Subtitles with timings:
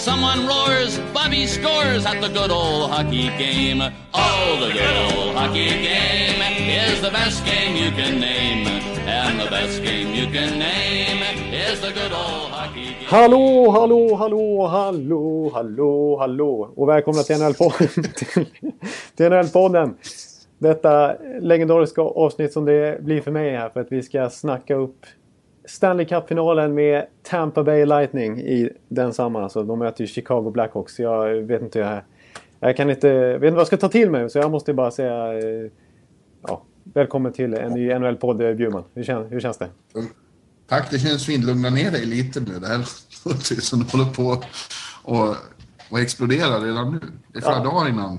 [0.00, 3.82] Someone roars, Bobby scores at the good old hockey game.
[4.14, 6.40] Oh, the good old hockey game
[6.70, 8.66] is the best game you can name.
[9.06, 11.22] And the best game you can name
[11.52, 13.08] is the good old hockey game.
[13.08, 18.04] Hallå, hallå, hallå, hallå, hallå, hallå och välkomna till NHL-podden.
[19.16, 19.94] till NHL-podden.
[20.58, 25.06] Detta legendariska avsnitt som det blir för mig här för att vi ska snacka upp
[25.70, 29.42] Stanley Cup-finalen med Tampa Bay Lightning i densamma.
[29.42, 30.98] Alltså, de möter ju Chicago Blackhawks.
[30.98, 32.00] Jag vet inte, jag,
[32.60, 34.90] jag kan inte, vet inte vad jag ska ta till mig så jag måste bara
[34.90, 35.70] säga eh,
[36.46, 38.84] ja, välkommen till en ny NHL-podd eh, Bjurman.
[38.94, 39.68] Hur, kän, hur känns det?
[40.68, 41.44] Tack, det känns fint.
[41.44, 42.58] Lugna ner dig lite nu.
[42.60, 42.78] Det här
[43.24, 44.42] låter som det håller på
[45.04, 45.34] och,
[45.90, 47.00] och explodera redan nu.
[47.32, 47.64] Det är flera Ja.
[47.64, 48.18] dagar innan.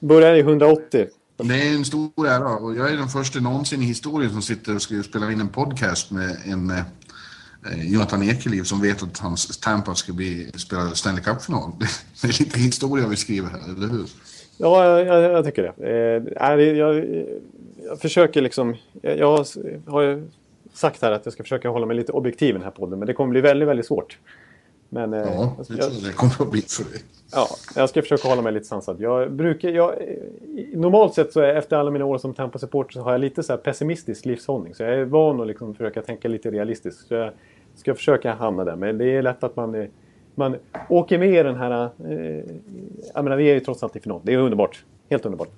[0.00, 1.06] Börjar i 180.
[1.44, 4.74] Det är en stor ära och jag är den första någonsin i historien som sitter
[4.74, 9.58] och ska spela in en podcast med en eh, Jonathan Ekeliv som vet att hans
[9.58, 11.72] Tampa ska bli spela Stanley Cup-final.
[12.22, 14.06] Det är lite historia vi skriver här, eller hur?
[14.56, 15.86] Ja, jag, jag, tycker det.
[15.88, 17.04] Eh, jag,
[17.84, 18.76] jag försöker liksom...
[19.02, 19.46] Jag, jag
[19.86, 20.28] har ju
[20.72, 22.98] sagt här att jag ska försöka hålla mig lite objektiv i den här podden.
[22.98, 24.18] Men det kommer bli väldigt, väldigt svårt.
[24.92, 27.02] Men eh, Ja, det jag, det kommer att bli för dig.
[27.32, 29.00] ja, jag ska försöka hålla mig lite sansad.
[29.00, 29.68] Jag brukar...
[29.68, 29.94] Jag,
[30.74, 33.52] normalt sett så är efter alla mina år som Tampa-supporter så har jag lite så
[33.52, 34.74] här pessimistisk livshållning.
[34.74, 37.08] Så jag är van att liksom försöka tänka lite realistiskt.
[37.08, 37.32] Så jag
[37.76, 38.76] ska försöka hamna där.
[38.76, 39.86] Men det är lätt att man...
[40.34, 40.56] Man
[40.88, 41.84] åker med i den här...
[41.84, 42.44] Eh,
[43.14, 44.20] jag menar, vi är ju trots allt i final.
[44.24, 44.84] Det är underbart.
[45.10, 45.50] Helt underbart.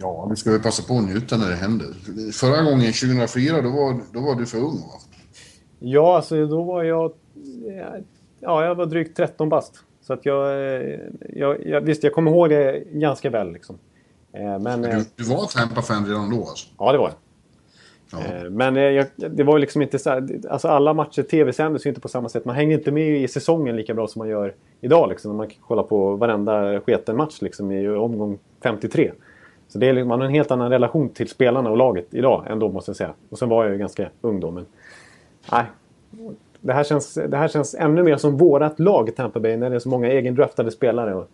[0.00, 1.86] Ja, vi ska väl passa på att njuta när det händer.
[2.32, 5.00] Förra gången, 2004, då var, då var du för ung va?
[5.78, 7.12] Ja, alltså då var jag...
[8.46, 9.74] Ja, jag var drygt 13 bast.
[10.00, 10.98] Så att jag, eh,
[11.32, 11.80] jag, jag...
[11.80, 13.78] Visst, jag kommer ihåg det ganska väl liksom.
[14.32, 14.84] Eh, Men...
[14.84, 16.66] eh, Du, du var Tampa-fan redan då alltså?
[16.78, 17.14] Ja, det var jag.
[18.12, 18.50] Ja.
[18.50, 22.08] Men jag, det var liksom inte så här, Alltså alla matcher tv-sändes ju inte på
[22.08, 22.44] samma sätt.
[22.44, 25.08] Man hänger inte med i säsongen lika bra som man gör idag.
[25.08, 29.12] Liksom, när man kan kolla på varenda sketen match liksom, i omgång 53.
[29.68, 32.44] Så det är, liksom- man har en helt annan relation till spelarna och laget idag
[32.50, 33.12] ändå måste jag säga.
[33.30, 34.50] Och sen var jag ju ganska ung då.
[34.50, 34.66] Men,
[35.52, 35.64] nej.
[36.60, 39.76] Det här, känns, det här känns ännu mer som vårat lag Tampa Bay när det
[39.76, 41.14] är så många egendraftade spelare.
[41.14, 41.28] Och,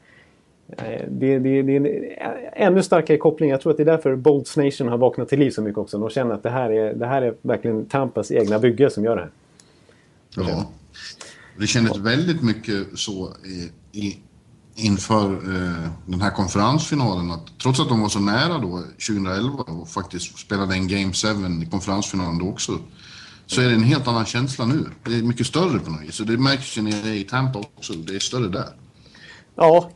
[0.68, 3.50] eh, det, det, det är en ännu starkare koppling.
[3.50, 5.98] Jag tror att det är därför Bolts Nation har vaknat till liv så mycket också.
[5.98, 9.16] De känner att det här är, det här är verkligen Tampas egna bygge som gör
[9.16, 9.30] det här.
[10.36, 10.70] Ja.
[11.58, 14.18] Det kändes väldigt mycket så i, i,
[14.74, 19.88] inför eh, den här konferensfinalen att trots att de var så nära då 2011 och
[19.88, 21.28] faktiskt spelade en Game 7
[21.62, 22.72] i konferensfinalen då också
[23.46, 24.84] så är det en helt annan känsla nu.
[25.04, 27.92] Det är mycket större på något vis och det märks ju nere i Tampa också.
[27.92, 28.68] Det är större där.
[29.54, 29.90] Ja,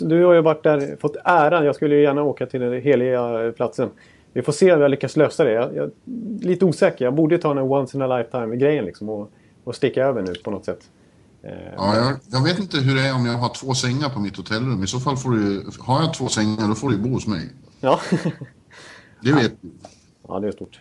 [0.00, 1.64] du, har ju varit där, fått äran.
[1.64, 3.90] Jag skulle ju gärna åka till den heliga platsen.
[4.32, 5.52] Vi får se om jag lyckas lösa det.
[5.52, 5.90] Jag, jag
[6.40, 7.04] lite osäker.
[7.04, 9.30] Jag borde ta den once in a lifetime-grejen liksom och,
[9.64, 10.80] och sticka över nu på något sätt.
[11.76, 14.36] Ja, jag, jag vet inte hur det är om jag har två sängar på mitt
[14.36, 14.84] hotellrum.
[14.84, 17.48] I så fall får du, har jag två sängar då får du bo hos mig.
[17.80, 18.00] ja.
[19.22, 19.70] Det vet du.
[20.28, 20.80] ja, det är stort.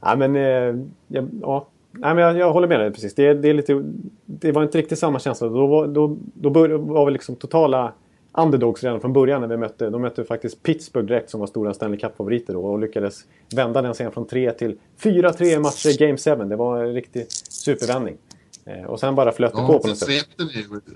[0.00, 1.66] Ja, men, eh, jag, ja.
[1.92, 3.14] Nej, men jag, jag håller med dig precis.
[3.14, 3.82] Det, det, är lite,
[4.26, 5.48] det var inte riktigt samma känsla.
[5.48, 7.92] Då var, då, då bör, var vi liksom totala
[8.32, 9.90] underdogs redan från början när vi mötte.
[9.90, 13.24] De mötte faktiskt Pittsburgh direkt som var stora Stanley Cup-favoriter då och lyckades
[13.54, 16.48] vända den sen från 3 till 4-3 matcher i Game 7.
[16.48, 18.16] Det var en riktig supervändning.
[18.64, 20.08] Eh, och sen bara flöt det på Ja, på det något sätt.
[20.08, 20.42] svepte,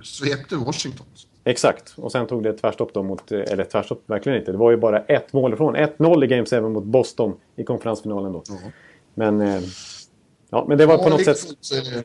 [0.02, 1.06] svepte Washington.
[1.44, 1.94] Exakt.
[1.96, 3.32] Och sen tog det tvärstopp då mot...
[3.32, 4.52] Eller tvärstopp verkligen inte.
[4.52, 5.76] Det var ju bara ett mål ifrån.
[5.76, 8.42] 1-0 i Game 7 mot Boston i konferensfinalen då.
[8.48, 8.54] Ja.
[9.20, 9.40] Men...
[9.40, 9.62] Eh,
[10.50, 11.38] ja, men det var på något sätt...
[11.72, 12.02] eh,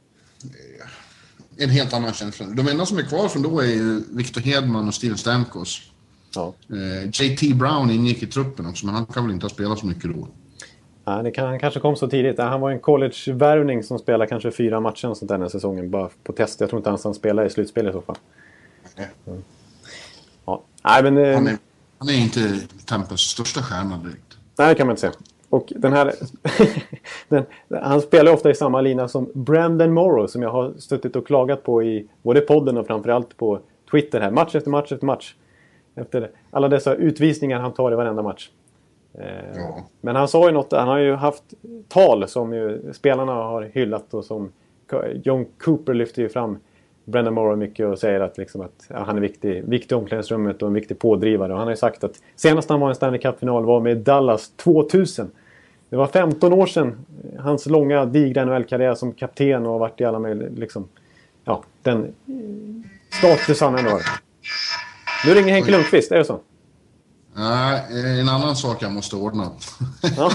[1.57, 2.45] en helt annan känsla.
[2.45, 5.81] De enda som är kvar från då är ju Victor Hedman och Steven Stamkos.
[6.35, 6.53] Ja.
[6.69, 9.85] Eh, JT Brown ingick i truppen också, men han kan väl inte ha spelat så
[9.85, 10.27] mycket då.
[11.05, 12.39] Ja, det kan, han kanske kom så tidigt.
[12.39, 15.89] Han var en college-värvning som spelade kanske fyra matcher och sånt där den här säsongen.
[15.91, 16.59] Bara på test.
[16.59, 18.17] Jag tror inte ens han spelade i slutspel i så fall.
[20.45, 20.63] Ja.
[20.83, 21.17] Nej, men...
[21.17, 21.57] Eh, Han är,
[21.97, 24.37] han är inte Tampas största stjärna direkt.
[24.57, 25.13] Nej, det kan man inte säga.
[25.49, 26.13] Och den här...
[27.27, 27.45] den,
[27.81, 31.63] han spelar ofta i samma lina som Brandon Morrow som jag har suttit och klagat
[31.63, 33.59] på i både podden och framförallt på
[33.91, 34.31] Twitter här.
[34.31, 35.35] Match efter match efter match.
[35.95, 38.49] Efter alla dessa utvisningar han tar i varenda match.
[39.13, 39.25] Eh,
[39.55, 39.83] Ja.
[40.01, 41.43] Men han sa ju något, han har ju haft
[41.87, 44.51] tal som ju spelarna har hyllat och som
[45.23, 46.57] John Cooper lyfter ju fram
[47.05, 50.61] Brendan Morrow mycket och säger att, liksom att ja, han är viktig, viktig i omklädningsrummet
[50.61, 51.51] och en viktig pådrivare.
[51.51, 53.97] Och han har ju sagt att senast han var i en Stanley Cup-final var med
[53.97, 55.31] Dallas 2000.
[55.89, 57.05] Det var 15 år sedan
[57.39, 60.49] hans långa digra NHL-karriär som kapten och varit i alla möjliga...
[60.55, 60.87] Liksom,
[61.43, 62.13] ja, den
[63.09, 64.01] status han ändå har.
[65.25, 66.39] Nu ringer Henke Lundqvist, är det så?
[67.37, 67.83] Nej,
[68.21, 69.51] en annan sak jag måste ordna.
[70.17, 70.31] Ja.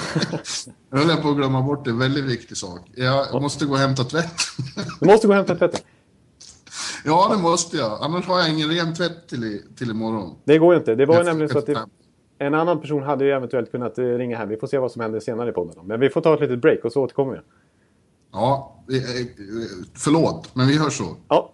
[0.91, 2.81] jag höll på att glömma bort en väldigt viktig sak.
[2.95, 3.41] Jag ja.
[3.41, 4.33] måste gå och hämta tvätt.
[5.01, 5.81] du måste gå och hämta tvätten?
[7.05, 7.99] Ja, det måste jag.
[8.01, 10.37] Annars har jag ingen ren tvätt till, till imorgon.
[10.45, 10.95] Det går ju inte.
[10.95, 11.85] Det var ju nämligen så att det,
[12.39, 14.47] en annan person hade ju eventuellt kunnat eh, ringa här.
[14.47, 15.75] Vi får se vad som händer senare i podden.
[15.87, 17.39] Men vi får ta ett litet break och så återkommer vi.
[18.33, 18.77] Ja,
[19.95, 21.17] förlåt, men vi hörs så.
[21.29, 21.53] Ja.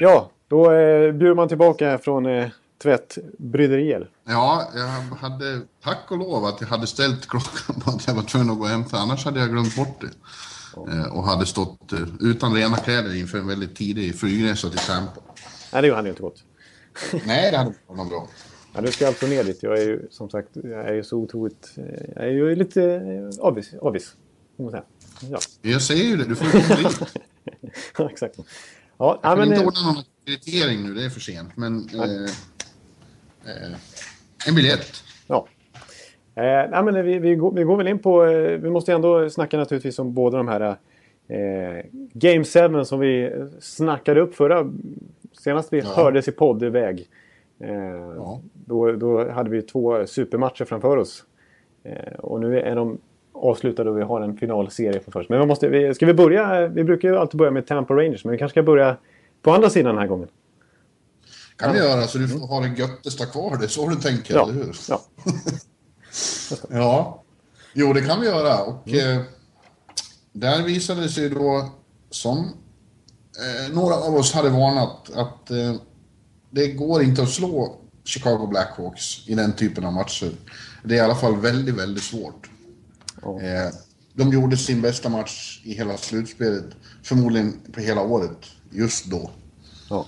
[0.00, 4.10] Ja, då eh, bjuder man tillbaka från eh, tvättbryderier.
[4.24, 8.22] Ja, jag hade tack och lov att jag hade ställt klockan på att jag var
[8.22, 10.10] tvungen att gå hem för annars hade jag glömt bort det.
[10.76, 10.92] Ja.
[10.92, 15.20] Eh, och hade stått eh, utan rena kläder inför en väldigt tidig flygresa till Tampa.
[15.72, 16.42] Nej, det hade ju inte gått.
[17.26, 18.28] Nej, det hade inte varit bra.
[18.74, 19.62] Ja, du ska alltså ner dit.
[19.62, 21.72] Jag är ju som sagt jag är ju så otroligt...
[21.76, 21.84] Eh,
[22.14, 23.74] jag är ju lite avis.
[23.80, 24.14] avis.
[24.56, 25.38] Ja.
[25.62, 27.00] Jag säger ju det, du får ju komma dit.
[27.98, 28.38] ja, exakt.
[28.98, 31.56] Ja, jag kan men, inte ordna någon akkreditering nu, det är för sent.
[31.56, 32.30] Men eh,
[34.48, 34.92] en biljett.
[35.26, 35.46] Ja.
[36.34, 38.24] Eh, nej, men vi, vi, går, vi går väl in på...
[38.24, 40.76] Eh, vi måste ändå snacka naturligtvis om båda de här
[41.28, 44.72] eh, Game 7 som vi snackade upp förra...
[45.32, 45.86] Senast vi ja.
[45.96, 47.08] hördes i poddväg.
[47.60, 47.70] Eh,
[48.16, 48.40] ja.
[48.54, 51.24] då, då hade vi två supermatcher framför oss.
[51.84, 52.98] Eh, och nu är de
[53.32, 55.28] avslutade och vi har en finalserie för först.
[55.28, 56.68] Men vi måste, vi, ska vi börja?
[56.68, 58.96] Vi brukar ju alltid börja med Tampa Rangers, men vi kanske ska börja
[59.42, 60.28] på andra sidan den här gången.
[61.56, 63.56] Kan vi göra, så du får ha det göttesta kvar.
[63.56, 64.42] Det är så du tänker, ja.
[64.42, 64.76] eller hur?
[64.88, 65.02] Ja.
[66.70, 67.22] ja.
[67.74, 68.62] Jo, det kan vi göra.
[68.62, 69.18] Och mm.
[69.18, 69.24] eh,
[70.32, 71.70] där visade det sig då,
[72.10, 75.74] som eh, några av oss hade varnat, att eh,
[76.50, 80.32] det går inte att slå Chicago Blackhawks i den typen av matcher.
[80.84, 82.50] Det är i alla fall väldigt, väldigt svårt.
[83.22, 83.40] Oh.
[84.14, 86.64] De gjorde sin bästa match i hela slutspelet,
[87.02, 88.38] förmodligen på hela året,
[88.70, 89.30] just då.
[89.90, 90.06] Ja.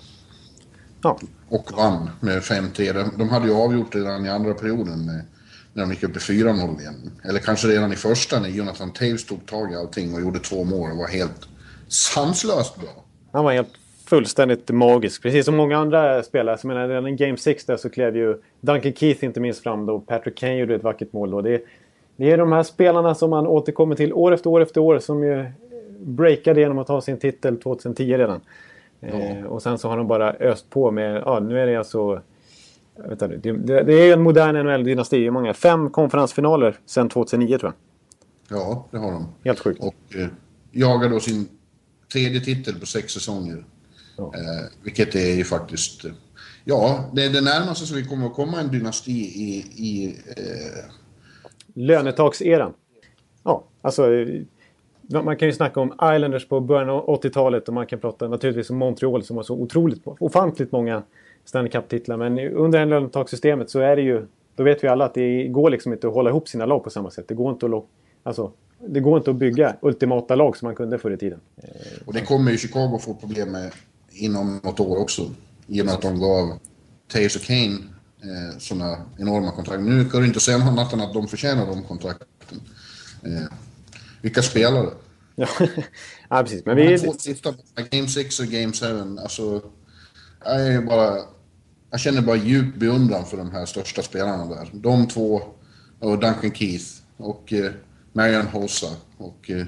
[1.03, 1.19] Ja.
[1.49, 2.93] Och vann med 5-3.
[2.93, 5.25] De, de, hade ju avgjort redan i andra perioden med,
[5.73, 7.11] när de gick upp i 4-0 igen.
[7.25, 10.65] Eller kanske redan i första när Jonathan Taves tog tag i allting och gjorde två
[10.65, 11.49] mål och var helt
[11.89, 13.05] sanslöst bra.
[13.33, 13.73] Han var helt
[14.09, 15.23] fullständigt magisk.
[15.23, 16.59] Precis som många andra spelare.
[16.63, 19.87] Jag menar, redan i Game 6 där så klev ju Duncan Keith inte minst fram
[19.87, 20.01] då.
[20.01, 21.41] Patrick Kane gjorde ett vackert mål då.
[21.43, 21.63] Det,
[22.17, 25.25] det är de här spelarna som man återkommer till år efter år efter år som
[25.25, 25.47] ju
[26.01, 28.41] breakade genom att ta sin titel 2010 redan.
[29.01, 32.23] Eh, och sen så har de bara öst på med, ja nu är det alltså...
[32.97, 33.53] Vänta, det,
[33.83, 35.17] det är en modern NHL-dynasti.
[35.17, 35.55] Hur många?
[35.55, 37.73] Fem konferensfinaler sedan 2009 tror
[38.49, 38.59] jag.
[38.59, 39.29] Ja, det har de.
[39.45, 39.81] Helt sjukt.
[39.81, 40.29] Och eh,
[40.73, 41.49] jagar då sin
[42.13, 43.65] tredje titel på sex säsonger.
[44.17, 44.33] Ja.
[44.35, 46.05] Eh, vilket är ju faktiskt...
[46.65, 50.93] Ja, det är det närmaste som vi kommer att komma en dynasti i, i eh,
[51.75, 52.73] Lönetakseran.
[53.43, 54.03] Ja, alltså...
[55.11, 58.71] Man kan ju snacka om Islanders på början av 80-talet och man kan prata naturligtvis
[58.71, 61.03] om Montreal som har så otroligt, ofantligt många
[61.45, 62.17] Stanley Cup-titlar.
[62.17, 64.27] Men under det lönetakssystemet så är det ju...
[64.57, 66.91] Då vet vi alla att det går liksom inte att hålla ihop sina lag på
[66.91, 67.29] samma sätt.
[67.29, 67.85] Det går inte att,
[68.23, 68.53] alltså,
[68.87, 71.41] det går inte att bygga ultimata lag som man kunde förr i tiden.
[71.57, 71.69] Eh,
[72.05, 73.73] och det kommer ju Chicago få problem med
[74.11, 75.23] inom något år också.
[75.67, 76.59] I och med att de gav
[77.13, 77.77] Taves och Kane
[78.23, 79.83] eh, sådana enorma kontrakt.
[79.83, 82.61] Nu kan du inte säga något annat än att de förtjänar de kontrakten.
[83.23, 83.53] Eh,
[84.23, 84.91] vilka spelare?
[85.35, 85.49] ja,
[86.29, 86.65] ja, precis.
[86.67, 86.99] Men vi...
[86.99, 87.55] Två sista,
[87.91, 89.63] Game 6 och Game 7, alltså...
[90.45, 91.19] Jag är bara...
[91.91, 94.71] Jag känner bara djup beundran för de här största spelarna där.
[94.73, 95.43] De två,
[95.99, 96.85] och Duncan Keith
[97.17, 97.73] och eh,
[98.13, 99.67] Marian Hossa och eh,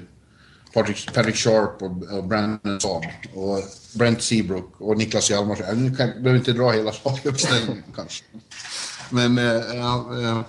[0.73, 3.03] Patrick, Patrick Sharp och, och Brandon Saab
[3.33, 3.59] och
[3.93, 5.65] Brent Seabrook och Niklas Hjalmarsson.
[5.67, 8.23] Jag behöver inte dra hela laguppställningen kanske.
[9.09, 10.41] Men eh, eh,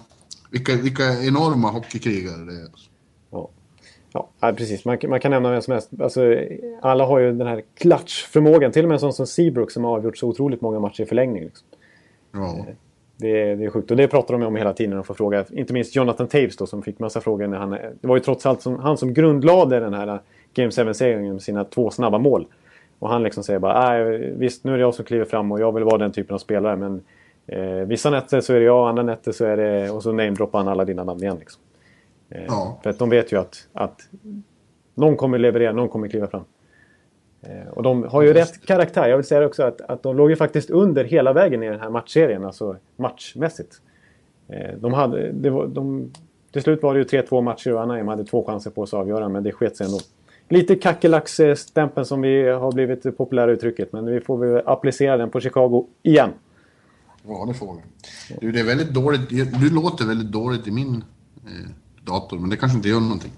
[0.50, 2.68] vilka, vilka enorma hockeykrigare det är.
[4.12, 4.84] Ja, precis.
[4.84, 5.90] Man, man kan nämna vem som helst.
[6.00, 6.36] Alltså,
[6.80, 8.72] alla har ju den här klatschförmågan.
[8.72, 11.06] Till och med en sån som Seabrook som har avgjort så otroligt många matcher i
[11.06, 11.44] förlängning.
[11.44, 11.66] Liksom.
[12.32, 12.58] Ja.
[12.58, 12.74] Eh,
[13.16, 13.90] det är, det är sjukt.
[13.90, 15.44] Och det pratar de om hela tiden och får fråga.
[15.50, 17.70] Inte minst Jonathan Taves då som fick massa frågor när han...
[17.70, 20.20] Det var ju trots allt som, han som grundlade den här
[20.54, 22.46] Game 7-serien med sina två snabba mål.
[22.98, 25.72] Och han liksom säger bara visst nu är det jag som kliver fram och jag
[25.72, 27.02] vill vara den typen av spelare men
[27.46, 29.90] eh, vissa nätter så är det jag, andra nätter så är det...
[29.90, 31.62] Och så namedroppar han alla dina namn igen liksom.
[32.34, 32.80] Eh, ja.
[32.82, 34.08] För att de vet ju att, att
[34.94, 36.44] någon kommer leverera, någon kommer kliva fram.
[37.42, 39.08] Eh, och de har ju rätt karaktär.
[39.08, 41.80] Jag vill säga också att, att de låg ju faktiskt under hela vägen i den
[41.80, 43.80] här matchserien, alltså matchmässigt.
[44.48, 46.12] Eh, de hade, det var, de,
[46.52, 49.00] till slut var det ju 3-2 matcher och Anaheim hade två chanser på sig att
[49.00, 49.98] avgöra, men det sket sig ändå.
[50.48, 55.40] Lite kackerlacksstämpeln som vi har blivit populära uttrycket, men vi får väl applicera den på
[55.40, 56.30] Chicago igen.
[57.26, 57.80] Ja, det får vi.
[58.40, 59.28] Du, det är väldigt dåligt.
[59.60, 61.04] Du låter väldigt dåligt i min
[61.46, 61.70] eh,
[62.04, 63.32] dator, men det kanske inte gör någonting.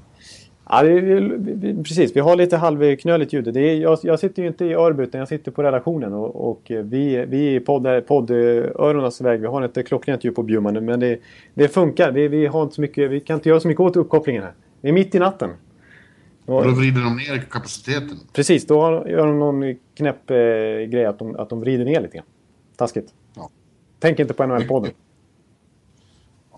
[0.69, 2.17] Ja, det, vi, precis.
[2.17, 3.55] Vi har lite halvknöligt ljud.
[3.55, 6.51] Det är, jag, jag sitter ju inte i Örby utan jag sitter på redaktionen och,
[6.51, 9.41] och vi, vi är podd, poddöronas väg.
[9.41, 11.19] Vi har inte klockrent ljud på Bjurman men det,
[11.55, 12.13] det funkar.
[12.13, 14.53] Vi, vi, har inte så mycket, vi kan inte göra så mycket åt uppkopplingen här.
[14.81, 15.51] Det är mitt i natten.
[16.47, 18.19] Och då vrider de ner kapaciteten?
[18.33, 20.37] Precis, då gör de någon knäpp eh,
[20.89, 22.27] grej att de, att de vrider ner lite grann.
[22.77, 23.15] Taskigt.
[23.37, 23.51] Ja.
[23.99, 24.91] Tänk inte på NHL-podden.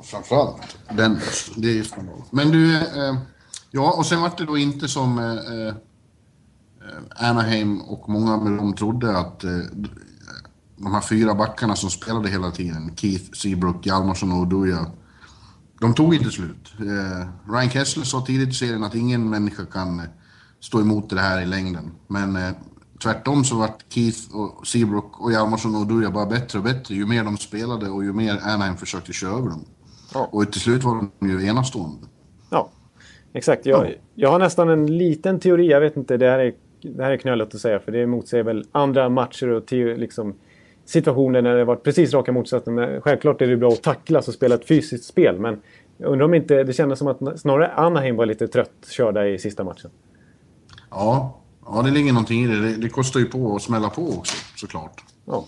[0.03, 1.19] Framförallt den.
[1.57, 1.87] Det är
[2.31, 2.77] Men du...
[2.77, 3.15] Eh,
[3.77, 5.75] Ja, och sen var det då inte som eh, eh,
[7.31, 9.59] Anaheim och många med dem trodde att eh,
[10.77, 14.91] de här fyra backarna som spelade hela tiden, Keith, Seabrook, Hjalmarsson och Oduya,
[15.81, 16.73] de tog inte slut.
[16.79, 20.07] Eh, Ryan Kessler sa tidigt i serien att ingen människa kan eh,
[20.61, 21.91] stå emot det här i längden.
[22.07, 22.53] Men eh,
[23.03, 27.07] tvärtom så vart Keith, och Seabrook och Hjalmarsson och Oduya bara bättre och bättre ju
[27.07, 29.65] mer de spelade och ju mer Anaheim försökte köra över dem.
[30.17, 30.29] Ja.
[30.33, 32.07] Och till slut var de ju enastående.
[32.51, 32.71] Ja,
[33.37, 33.67] Exakt.
[33.67, 35.71] Jag, jag har nästan en liten teori.
[35.71, 38.45] Jag vet inte, det här är, det här är knöligt att säga för det motsäger
[38.45, 40.35] väl andra matcher och liksom,
[40.85, 42.75] situationer när det varit precis raka motsatsen.
[42.75, 45.39] Men självklart är det bra att tacklas och spela ett fysiskt spel.
[45.39, 45.61] Men
[45.99, 49.39] jag undrar om inte det kändes som att snarare Anaheim var lite trött körda i
[49.39, 49.91] sista matchen.
[50.91, 52.61] Ja, ja det ligger någonting i det.
[52.61, 52.77] det.
[52.77, 55.05] Det kostar ju på att smälla på också såklart.
[55.25, 55.45] Ja.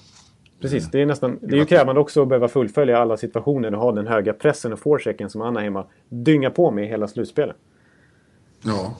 [0.60, 3.80] Precis, det är, nästan, det är ju krävande också att behöva fullfölja alla situationer och
[3.80, 7.56] ha den höga pressen och forechecken som Anaheim har dyngat på med i hela slutspelet.
[8.62, 8.96] Ja.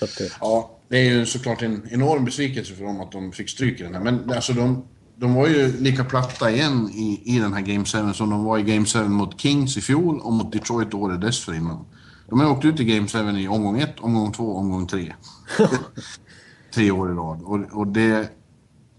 [0.00, 0.32] Det...
[0.40, 3.82] Ja, det är ju såklart en enorm besvikelse för dem att de fick stryk i
[3.82, 4.02] den här.
[4.02, 4.84] Men alltså de,
[5.16, 8.58] de var ju lika platta igen i, i den här Game 7 som de var
[8.58, 11.84] i Game 7 mot Kings i fjol och mot Detroit året dessförinnan.
[12.28, 15.14] De har åkt ut i Game 7 i omgång 1, omgång 2, omgång 3.
[16.74, 17.42] Tre år i rad.
[17.42, 18.28] Och, och det,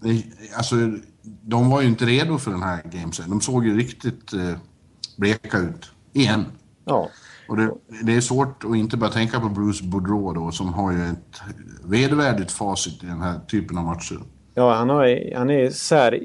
[0.01, 0.23] det...
[0.55, 0.75] Alltså,
[1.23, 3.23] de var ju inte redo för den här Game 7.
[3.27, 4.53] De såg ju riktigt eh,
[5.17, 5.91] bleka ut.
[6.13, 6.45] Igen.
[6.85, 7.09] Ja.
[7.47, 10.91] Och det, det, är svårt att inte bara tänka på Bruce Boudreau då, som har
[10.91, 11.41] ju ett
[11.83, 14.19] vedervärdigt facit i den här typen av matcher.
[14.53, 16.19] Ja, han, har, han är sär,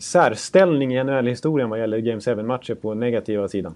[0.00, 3.74] särställning i NHL-historien vad gäller Game 7-matcher på negativa sidan.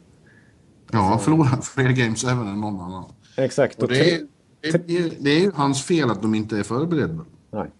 [0.93, 3.05] Ja, han förlorar fler Game 7 än någon annan.
[3.37, 3.83] Exakt.
[3.83, 4.21] Och det, är,
[4.61, 7.25] det, är, det är ju hans fel att de inte är förberedda.
[7.51, 7.71] Nej.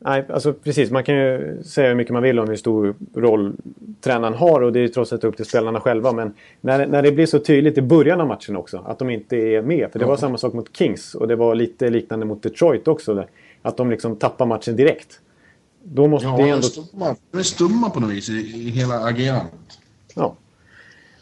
[0.00, 0.90] Nej, alltså precis.
[0.90, 3.52] Man kan ju säga hur mycket man vill om hur stor roll
[4.00, 6.12] tränaren har och det är trots allt upp till spelarna själva.
[6.12, 9.36] Men när, när det blir så tydligt i början av matchen också att de inte
[9.36, 9.92] är med.
[9.92, 13.14] För det var samma sak mot Kings och det var lite liknande mot Detroit också.
[13.14, 13.26] Där,
[13.62, 15.20] att de liksom tappar matchen direkt.
[15.82, 16.62] Då måste ja, det ändå...
[16.62, 17.16] Stumma.
[17.30, 19.78] De är stumma på något vis i, i hela agerandet.
[20.14, 20.36] Ja.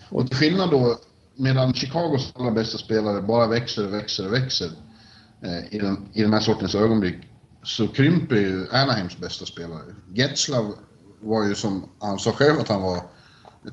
[0.08, 0.96] Och till skillnad då,
[1.34, 4.68] medan Chicagos allra bästa spelare bara växer och växer och växer
[5.42, 7.16] eh, i, den, i den här sortens ögonblick
[7.66, 9.82] så krymper ju Anaheims bästa spelare.
[10.14, 10.74] Getzlav
[11.20, 13.00] var ju som, han sa själv att han var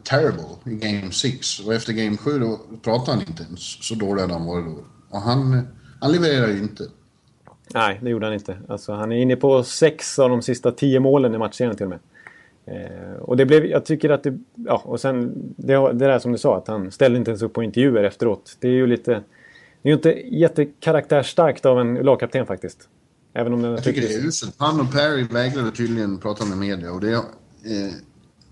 [0.03, 3.59] terrible i Game 6 och efter Game 7 då pratade han inte ens.
[3.61, 4.83] Så dålig hade han varit då.
[5.09, 5.67] Och han,
[6.01, 6.83] han levererar ju inte.
[7.73, 8.57] Nej, det gjorde han inte.
[8.67, 11.89] Alltså, han är inne på sex av de sista tio målen i matchserien till och
[11.89, 11.99] med.
[12.65, 16.31] Eh, och det blev, jag tycker att det, ja och sen det, det där som
[16.31, 18.57] du sa att han ställde inte ens upp på intervjuer efteråt.
[18.59, 19.11] Det är ju lite,
[19.81, 22.89] det är ju inte jättekaraktärsstarkt av en lagkapten faktiskt.
[23.33, 24.55] Även om jag tycker det är uselt.
[24.57, 27.23] Han och Perry vägrade tydligen prata med media och det eh,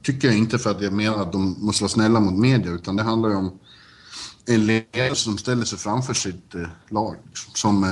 [0.03, 2.95] tycker jag inte för att jag menar att de måste vara snälla mot media utan
[2.95, 3.59] det handlar ju om
[4.45, 7.15] en ledare som ställer sig framför sitt eh, lag.
[7.53, 7.89] Som, eh,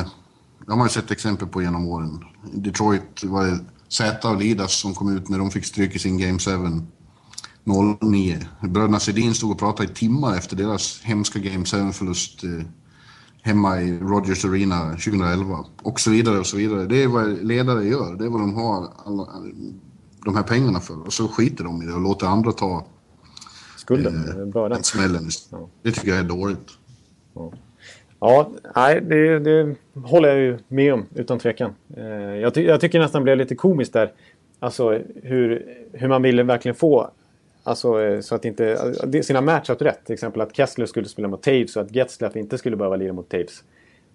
[0.66, 2.24] det har man ju sett exempel på genom åren.
[2.54, 6.00] I Detroit var det Zäta och Lidas som kom ut när de fick stryk i
[6.00, 6.52] sin Game 7
[8.02, 8.46] 09.
[8.62, 12.66] Bröderna Sedin stod och pratade i timmar efter deras hemska Game 7-förlust eh,
[13.42, 16.86] hemma i Rogers Arena 2011 och så vidare och så vidare.
[16.86, 18.16] Det är vad ledare gör.
[18.16, 19.28] Det är vad de har alla,
[20.26, 21.06] de här pengarna för.
[21.06, 22.86] Och så skiter de i det och låter andra ta
[23.78, 24.84] skulden, eh, bördan.
[24.84, 25.30] Smällen.
[25.52, 25.70] Ja.
[25.82, 26.70] Det tycker jag är dåligt.
[27.34, 27.52] Ja.
[28.22, 31.74] Ja, nej, det, det, håller jag ju med om utan tvekan.
[31.98, 34.12] Eh, jag, ty jag tycker nästan det blev lite komiskt där.
[34.60, 37.12] Alltså hur, hur man ville verkligen få
[37.70, 39.24] Alltså eh, så att inte...
[39.24, 40.06] Sina matchup rätt.
[40.06, 43.14] Till exempel att Kessler skulle spela mot Taves och att Getzlaff inte skulle behöva lira
[43.14, 43.64] mot Taves.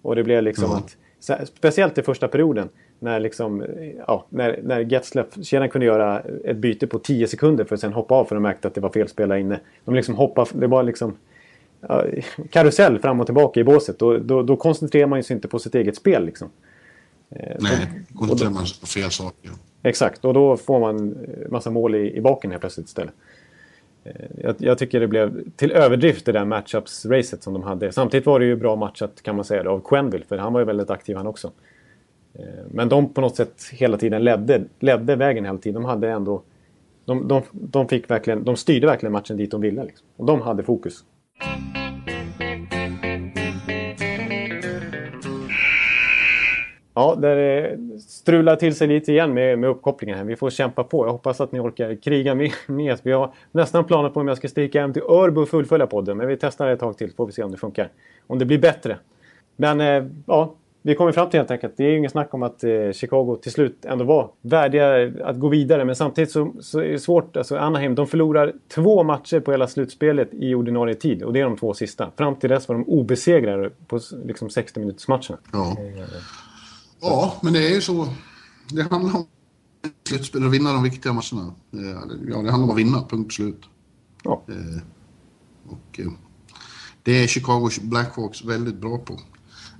[0.01, 0.77] Och det blev liksom mm.
[0.77, 0.97] att...
[1.47, 2.69] Speciellt i första perioden.
[2.99, 3.65] När, liksom,
[4.07, 7.93] ja, när, när Getzlaff sedan kunde göra ett byte på 10 sekunder för att sen
[7.93, 9.59] hoppa av för de märkte att det var fel spelare inne.
[9.85, 10.49] De liksom hoppade...
[10.53, 11.17] Det var liksom...
[11.81, 12.05] Ja,
[12.49, 13.99] karusell fram och tillbaka i båset.
[13.99, 16.25] Då, då, då koncentrerar man sig inte på sitt eget spel.
[16.25, 16.49] Liksom.
[17.29, 19.51] Eh, Nej, koncentrerar man sig på fel saker.
[19.83, 21.17] Exakt, och då får man
[21.49, 23.13] massa mål i, i baken helt plötsligt istället.
[24.05, 24.11] Eh,
[24.43, 27.91] jag, jag, tycker det blev till överdrift det där matchups-racet som de hade.
[27.91, 30.65] Samtidigt var det ju bra matchat kan man säga av Quenville, för han var ju
[30.65, 31.51] väldigt aktiv han också.
[32.33, 35.81] Eh, men de på något sätt hela tiden ledde, ledde vägen hela tiden.
[35.81, 36.43] De hade ändå
[37.05, 39.83] De, de, de, fick verkligen, de styrde verkligen matchen dit de ville.
[39.83, 40.07] Liksom.
[40.17, 41.03] Och de hade fokus.
[46.95, 50.25] Ja, det strular till sig lite igen med, med uppkopplingen här.
[50.25, 51.05] Vi får kämpa på.
[51.05, 54.37] Jag hoppas att ni orkar kriga med, med Vi har nästan planer på om jag
[54.37, 56.17] ska sticka hem till Örbo och fullfölja podden.
[56.17, 57.89] Men vi testar ett tag till får vi se om det funkar.
[58.27, 58.97] Om det blir bättre.
[59.55, 61.73] Men eh, ja, vi kommer fram till helt enkelt.
[61.77, 65.39] Det är ju inget snack om att eh, Chicago till slut ändå var värdiga att
[65.39, 65.85] gå vidare.
[65.85, 67.37] Men samtidigt så, så är det svårt.
[67.37, 71.23] Alltså Anaheim, de förlorar två matcher på hela slutspelet i ordinarie tid.
[71.23, 72.11] Och det är de två sista.
[72.17, 75.37] Fram till dess var de obesegrade på liksom 60 minuters matcherna.
[75.53, 75.77] Ja.
[77.01, 78.07] Ja, men det är ju så.
[78.69, 79.27] Det handlar om
[80.07, 81.53] slutspel och vinna de viktiga matcherna.
[81.71, 83.61] Ja, det handlar om att vinna, punkt slut.
[84.23, 84.43] Ja.
[84.47, 84.81] Eh,
[85.67, 86.11] och, eh,
[87.03, 89.19] det är Chicago Blackhawks väldigt bra på.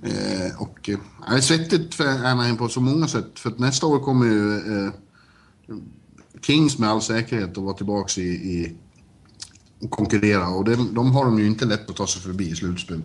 [0.02, 3.38] Eh, och eh, det är svettigt för Anaheim på så många sätt.
[3.38, 4.92] För att nästa år kommer ju eh,
[6.42, 8.76] Kings med all säkerhet att vara tillbaka i, i
[9.80, 10.48] och konkurrera.
[10.48, 13.02] Och det, de har de ju inte lätt att ta sig förbi i slutspel.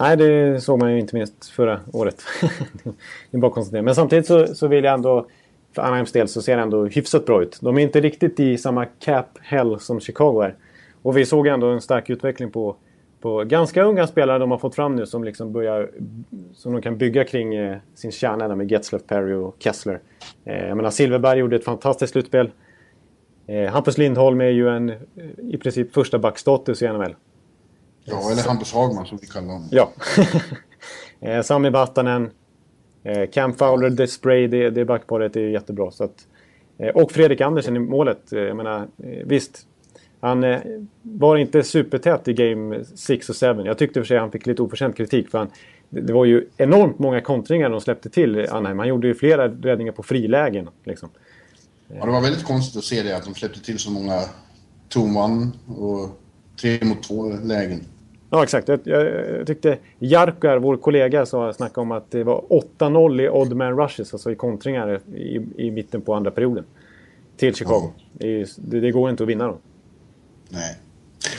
[0.00, 2.22] Nej, det såg man ju inte minst förra året.
[3.30, 3.82] det är bara att konstatera.
[3.82, 5.26] Men samtidigt så, så vill jag ändå,
[5.72, 7.58] för Anaheims del så ser det ändå hyfsat bra ut.
[7.60, 10.54] De är inte riktigt i samma cap hell som Chicago är.
[11.02, 12.76] Och vi såg ändå en stark utveckling på
[13.20, 15.90] på ganska unga spelare de har fått fram nu som liksom börjar...
[16.54, 20.00] Som de kan bygga kring eh, sin kärna där med Getzlaf, Perry och Kessler.
[20.44, 22.50] Eh, jag menar Silverberg gjorde ett fantastiskt slutspel.
[23.46, 24.96] Eh, Hampus Lindholm är ju en eh,
[25.38, 27.14] i princip första backstatus i NHL.
[28.06, 29.68] Ja, eller Hampus Hagman som vi kallar honom.
[29.70, 29.92] Ja.
[31.20, 32.30] eh, Sami Vatanen.
[33.02, 35.90] Eh, Cam Fowler, The Spray, det, det backparet är jättebra.
[35.90, 36.26] Så att,
[36.78, 38.22] eh, och Fredrik Andersen i målet.
[38.30, 38.86] Jag menar,
[39.24, 39.66] visst.
[40.20, 40.44] Han
[41.02, 43.46] var inte supertät i Game 6 och 7.
[43.46, 45.30] Jag tyckte för sig att han fick lite oförtjänt kritik.
[45.30, 45.50] För han,
[45.90, 48.78] det var ju enormt många kontringar de släppte till Anaheim.
[48.78, 50.68] Han gjorde ju flera räddningar på frilägen.
[50.84, 51.08] Liksom.
[51.88, 54.22] Ja, det var väldigt konstigt att se det, att de släppte till så många
[54.94, 56.20] 2-1 och
[56.60, 57.80] 3 mot 2 lägen.
[58.30, 58.68] Ja, exakt.
[58.68, 62.44] Jag, jag, tyckte Jarkar, vår kollega, sa, snackade om att det var
[62.78, 66.64] 8-0 i odd man rushes, alltså i kontringar i, i mitten på andra perioden.
[67.36, 67.92] Till Chicago.
[68.18, 68.26] Ja.
[68.56, 69.58] Det, det, går inte att vinna dem.
[70.48, 70.76] Nej.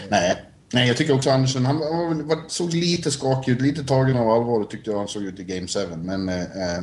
[0.09, 0.35] Nej.
[0.73, 1.77] Nej, jag tycker också Andersen, han
[2.27, 5.43] var, såg lite skakig ut, lite tagen av allvaret tyckte jag han såg ut i
[5.43, 5.79] Game 7.
[6.03, 6.35] Men eh,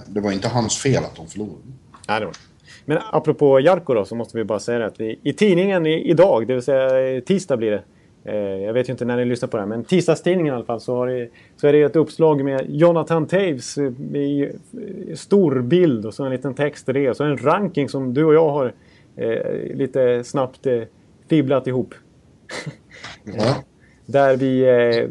[0.07, 1.59] det var inte hans fel att de förlorade.
[2.09, 2.37] Nej, det var
[2.85, 6.11] Men apropå Jarko då, så måste vi bara säga det att vi, i tidningen i,
[6.11, 7.83] idag, det vill säga tisdag blir det.
[8.24, 10.64] Eh, jag vet ju inte när ni lyssnar på det här, men tisdagstidningen i alla
[10.64, 14.52] fall så, det, så är det ett uppslag med Jonathan Taves eh, i
[15.14, 17.10] stor bild och så en liten text till det.
[17.10, 18.74] Och så en ranking som du och jag har
[19.16, 20.82] eh, lite snabbt eh,
[21.28, 21.94] fibblat ihop.
[23.24, 23.64] Ja.
[24.06, 24.60] Där vi...
[24.60, 25.10] Eh,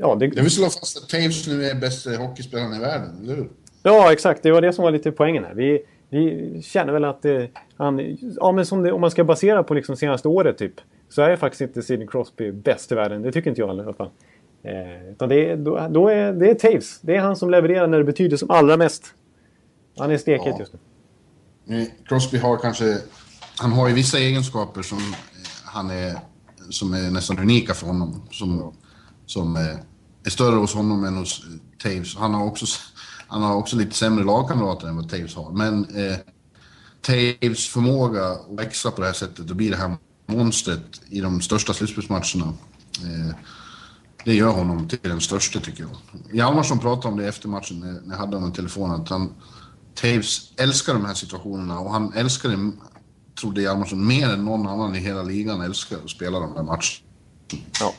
[0.00, 0.26] ja, det...
[0.26, 3.48] Jag vill slå fast att Taves nu är bästa hockeyspelaren i världen, eller hur?
[3.82, 4.42] Ja, exakt.
[4.42, 5.54] Det var det som var lite poängen här.
[5.54, 7.42] Vi, vi känner väl att eh,
[7.76, 8.16] han...
[8.36, 10.74] Ja, men det, om man ska basera på liksom senaste året typ.
[11.08, 13.22] Så är faktiskt inte Sidney Crosby bäst i världen.
[13.22, 14.10] Det tycker inte jag i alla fall.
[14.62, 17.00] Eh, utan det är, då, då, är, det är Taves.
[17.00, 19.14] Det är han som levererar när det betyder som allra mest.
[19.98, 20.58] Han är stekhet ja.
[20.58, 20.72] just
[21.64, 21.86] nu.
[22.04, 22.98] Crosby har kanske...
[23.56, 24.98] Han har ju vissa egenskaper som
[25.64, 26.18] han är,
[26.70, 28.22] som är nästan unika för honom.
[28.30, 28.74] Som,
[29.26, 29.78] som är,
[30.24, 31.46] är större hos honom än hos
[31.82, 32.16] Taves.
[32.16, 32.66] Han har också,
[33.28, 35.50] han har också lite sämre lagkamrater än vad Taves har.
[35.50, 36.16] Men eh,
[37.00, 41.40] Taves förmåga att växa på det här sättet och bli det här monstret i de
[41.40, 42.52] största slutspelsmatcherna.
[43.02, 43.34] Eh,
[44.24, 45.90] det gör honom till den största tycker jag.
[46.36, 48.90] Hjalmarsson pratade om det efter matchen när jag hade honom i telefon.
[48.90, 49.32] Att han,
[49.94, 52.72] Taves älskar de här situationerna och han älskar det
[53.40, 56.80] trodde Hjalmarsson mer än någon annan i hela ligan älskar att spela de där matcherna.
[57.80, 57.94] Ja.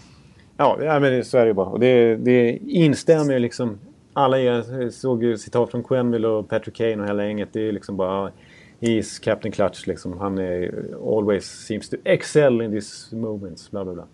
[0.58, 1.70] Ja, men så är det ju bara.
[1.70, 3.80] Och det, det instämmer ju liksom.
[4.14, 7.50] Alla jag såg ju citat från Quenville och Patrick Kane och hela gänget.
[7.54, 8.32] Det är liksom bara...
[8.80, 10.18] He's Captain Clutch liksom.
[10.18, 10.86] Han är
[11.18, 13.72] always seems to excel in these moments.
[13.72, 14.08] Bla, bla, bla.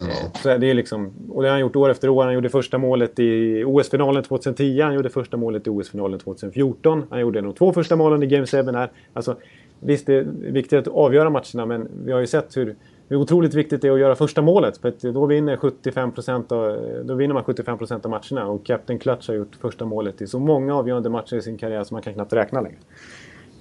[0.00, 2.24] Eh, så det är liksom, och det har han gjort år efter år.
[2.24, 4.80] Han gjorde första målet i OS-finalen 2010.
[4.80, 7.04] Han gjorde första målet i OS-finalen 2014.
[7.10, 8.90] Han gjorde de två första målen i Game 7 här.
[9.12, 9.36] Alltså,
[9.82, 12.76] Visst, det är viktigt att avgöra matcherna men vi har ju sett hur,
[13.08, 14.78] hur otroligt viktigt det är att göra första målet.
[14.78, 19.34] För då, vinner 75% av, då vinner man 75% av matcherna och Captain Clutch har
[19.34, 22.32] gjort första målet i så många avgörande matcher i sin karriär som man kan knappt
[22.32, 22.78] räkna längre.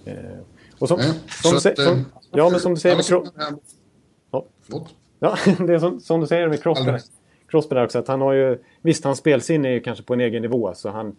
[0.09, 0.39] Eh,
[0.79, 1.11] och som, mm,
[1.43, 3.25] som, att, som, eh, ja, men som du säger med Cro
[4.31, 4.45] ja.
[5.19, 6.91] ja, det är som, som, du säger med Crosby.
[7.47, 8.57] Crosby där också, att han har ju...
[8.81, 10.73] Visst, hans spelsinne är ju kanske på en egen nivå.
[10.75, 11.15] Så han,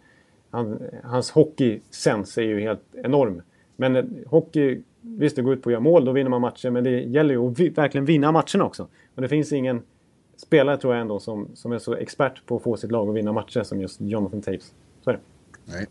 [0.51, 3.43] han, hans hockeysens är ju helt enorm.
[3.77, 6.71] Men eh, hockey Visst, det går ut på att göra mål, då vinner man matcher.
[6.71, 8.89] Men det gäller ju att vi, verkligen vinna matcherna också.
[9.15, 9.83] Och det finns ingen
[10.37, 13.15] spelare, tror jag ändå, som, som är så expert på att få sitt lag att
[13.15, 14.75] vinna matcher som just Jonathan Taves.
[15.05, 15.21] Så är det.
[15.65, 15.87] Nej.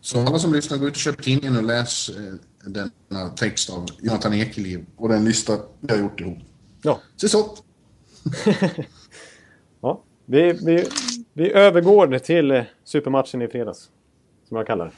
[0.00, 2.34] Så alla som lyssnar, gå ut och köp tidningen och läs eh,
[2.64, 6.38] denna text av Jonathan Ekeliv och den lista vi har gjort ihop.
[6.82, 7.00] Ja.
[7.16, 7.56] Så så.
[9.80, 10.02] ja.
[10.26, 10.88] Vi, vi,
[11.32, 13.88] vi övergår till eh, supermatchen i fredags.
[14.48, 14.92] Som jag kallar det.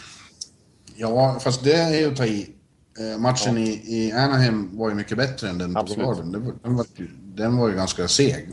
[0.97, 2.55] Ja, fast det är ju att ta i.
[2.99, 3.63] Eh, matchen ja.
[3.63, 6.05] i, i Anaheim var ju mycket bättre än den Absolut.
[6.05, 6.33] på Garden.
[6.33, 6.87] Den, den, var,
[7.35, 8.49] den var ju ganska seg.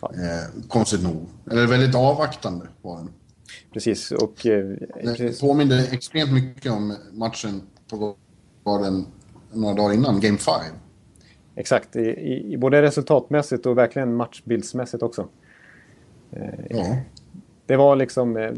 [0.00, 0.10] Ja.
[0.12, 1.28] Eh, konstigt nog.
[1.50, 3.10] Eller väldigt avvaktande var den.
[3.72, 4.46] Precis, och...
[4.46, 5.40] Eh, precis.
[5.40, 8.16] påminde extremt mycket om matchen på
[8.64, 9.06] Garden
[9.52, 10.54] några dagar innan, Game 5.
[11.54, 15.28] Exakt, i, i, i både resultatmässigt och verkligen matchbildsmässigt också.
[16.32, 16.96] Eh, Ja.
[17.66, 18.36] Det var liksom...
[18.36, 18.52] Eh,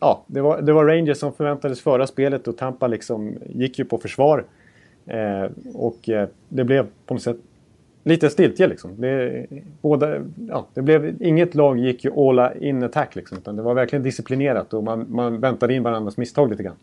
[0.00, 3.84] ja, det var, det var Rangers som förväntades föra spelet och Tampa liksom gick ju
[3.84, 4.44] på försvar.
[5.06, 7.36] Eh, och eh, det blev på något sätt
[8.08, 9.00] lite stiltje liksom.
[9.00, 9.46] Det,
[9.80, 13.38] båda, ja, det blev, inget lag gick ju all in attack liksom.
[13.38, 16.76] Utan det var verkligen disciplinerat och man, man väntade in varandras misstag lite grann.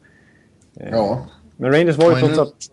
[0.74, 1.28] ja.
[1.58, 2.72] Men Rangers var ju trots allt...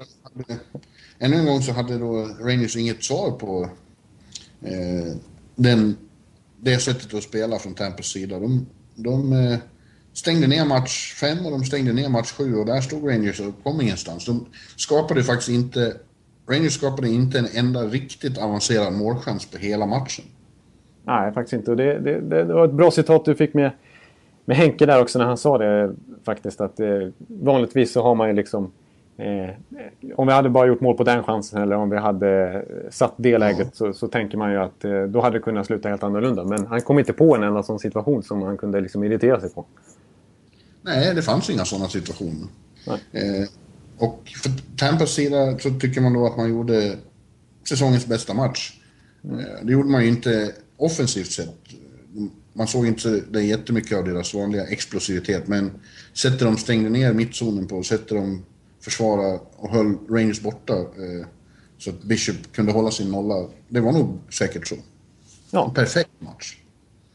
[1.18, 3.70] ännu en gång så hade då Rangers inget svar på
[4.62, 5.16] eh,
[5.54, 5.96] den,
[6.60, 8.38] det sättet att spela från Tampas sida.
[8.38, 9.58] De, de eh,
[10.12, 13.54] stängde ner match 5 och de stängde ner match 7 och där stod Rangers och
[13.62, 14.24] kom ingenstans.
[14.24, 15.96] De skapade faktiskt inte...
[16.52, 20.24] Rangers skapade inte en enda riktigt avancerad målchans på hela matchen.
[21.04, 21.70] Nej, faktiskt inte.
[21.70, 23.70] Och det, det, det, var ett bra citat du fick med,
[24.44, 26.60] med Henke där också när han sa det faktiskt.
[26.60, 28.72] Att eh, vanligtvis så har man ju liksom...
[29.16, 29.50] Eh,
[30.16, 33.38] om vi hade bara gjort mål på den chansen eller om vi hade satt det
[33.38, 33.70] läget Ja.
[33.72, 36.44] så, så tänker man ju att eh, då hade det kunnat sluta helt annorlunda.
[36.44, 39.50] Men han kom inte på en enda sån situation som han kunde liksom irritera sig
[39.50, 39.64] på.
[40.82, 42.48] Nej, det fanns inga sådana situationer.
[42.86, 43.48] Eh,
[44.02, 46.98] och för Tampas sida så tycker man då att man gjorde
[47.68, 48.80] säsongens bästa match.
[49.24, 51.54] Eh, det gjorde man ju inte offensivt sett.
[52.52, 55.70] Man såg inte det jättemycket av deras vanliga explosivitet, men
[56.12, 58.42] sättet de stängde ner mittzonen på, sättet de
[58.80, 61.26] försvarade och höll Rangers borta eh,
[61.78, 64.74] så att Bishop kunde hålla sin nolla, det var nog säkert så.
[64.74, 64.80] En
[65.50, 66.56] Ja, perfekt match.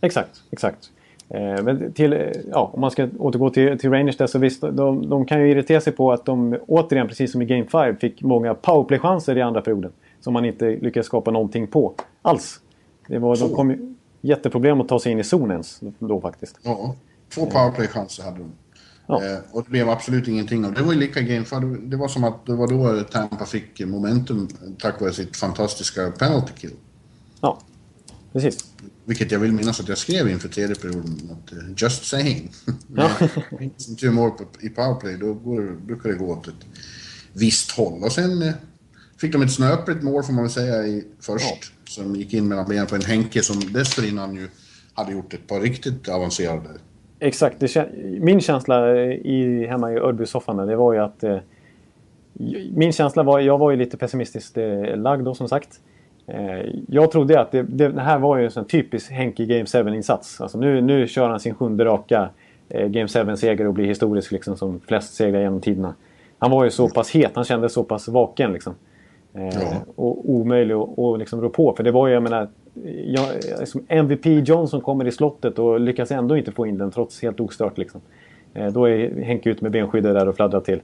[0.01, 0.41] exakt.
[0.51, 0.89] exakt.
[1.29, 2.19] Eh, men till, eh,
[2.51, 5.51] ja, om man ska återgå till, till Rangers där så visst, de, de kan ju
[5.51, 9.41] irritera sig på att de återigen, precis som i Game 5, fick många powerplay-chanser i
[9.41, 9.91] andra perioden.
[10.19, 12.59] Som man inte lyckades skapa någonting på alls.
[13.07, 15.63] Det var, de kom ju jätteproblem att ta sig in i zonen
[15.99, 16.59] då faktiskt.
[16.63, 16.95] Ja,
[17.33, 18.51] två powerplay-chanser hade de.
[19.07, 19.23] Ja.
[19.23, 20.81] Eh, och det blev absolut ingenting av det.
[20.81, 21.59] var ju lika game för
[21.89, 24.47] Det var som att det var då Tampa fick momentum
[24.79, 26.73] tack vare sitt fantastiska penalty kill.
[27.41, 27.59] Ja,
[28.41, 28.73] precis.
[29.05, 31.31] Vilket jag vill minnas att jag skrev inför tredje perioden.
[31.31, 32.51] Att, eh, just saying.
[32.95, 33.11] Ja.
[33.77, 36.65] Som gör mål på, i powerplay, då går, brukar det gå åt ett
[37.33, 38.03] visst håll.
[38.03, 38.53] Och sen eh,
[39.17, 41.73] fick de ett snöpligt mål får man väl säga i först.
[41.89, 44.47] Som gick in mellan benen på en Henke som dessförinnan ju
[44.93, 46.69] hade gjort ett par riktigt avancerade
[47.19, 47.59] Exakt.
[47.59, 51.23] Det, min känsla eh, i, hemma i Örbysoffan det var ju att...
[51.23, 51.37] Eh,
[52.73, 53.39] min känsla var...
[53.39, 55.79] Jag var ju lite pessimistiskt eh, lagd då som sagt.
[56.27, 59.63] Eh, jag trodde att det, det, det här var ju en sån typisk Henke Game
[59.63, 60.41] 7-insats.
[60.41, 62.29] Alltså nu, nu kör han sin sjunde raka
[62.69, 65.93] eh, Game 7-seger och blir historisk liksom som flest segrar genom tiderna.
[66.39, 68.75] Han var ju så pass het, han kändes så pass vaken liksom.
[69.33, 69.77] Eh, Ja.
[69.95, 71.73] Och omöjlig att att liksom rå på.
[71.75, 72.47] För det var ju, jag menar,
[73.05, 73.25] jag,
[73.59, 77.39] liksom MVP Johnson kommer i slottet och lyckas ändå inte få in den trots helt
[77.39, 77.77] ostört.
[77.77, 78.01] Liksom.
[78.73, 80.81] Då är Henke ut med benskyddet där och fladdrar till.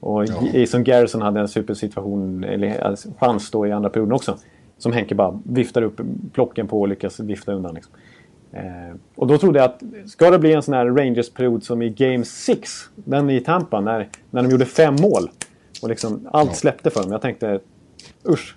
[0.00, 0.34] Och Ja.
[0.52, 4.36] Jason Garrison hade en supersituation, eller alltså, chans då i andra perioden också.
[4.84, 6.00] Som Henke bara viftar upp
[6.32, 7.74] plocken på och lyckas vifta undan.
[7.74, 7.92] Liksom.
[8.52, 11.90] Eh, och då trodde jag att ska det bli en sån här Rangers-period som i
[11.90, 15.30] Game 6, den i Tampa, när, när de gjorde fem mål.
[15.82, 17.12] Och liksom allt släppte för dem.
[17.12, 17.60] Jag tänkte,
[18.28, 18.56] usch,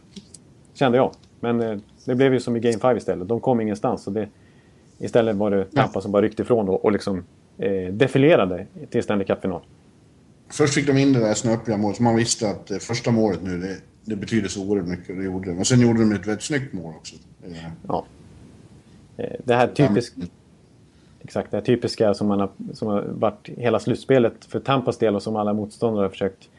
[0.73, 1.11] kände jag.
[1.39, 3.27] Men eh, det blev ju som i Game 5 istället.
[3.27, 4.07] De kom ingenstans.
[4.07, 4.27] Och det,
[4.97, 7.23] istället var det Tampa som bara ryckte ifrån och, och liksom
[7.57, 9.61] eh, defilerade till Stanley Cup-final.
[10.49, 13.43] Först fick de in det där snöpliga målet, så man visste att det första målet
[13.43, 13.77] nu, det,
[14.07, 15.09] det betyder så oerhört mycket.
[15.09, 15.55] och Det gjorde det.
[15.55, 17.15] Men sen gjorde de ett väldigt snyggt mål också.
[17.87, 18.05] Ja.
[19.17, 20.13] Eh, Det här typisk,
[21.23, 25.15] exakt, det här typiska som, man har, som har varit hela slutspelet för Tampas del
[25.15, 26.49] och som alla motståndare har försökt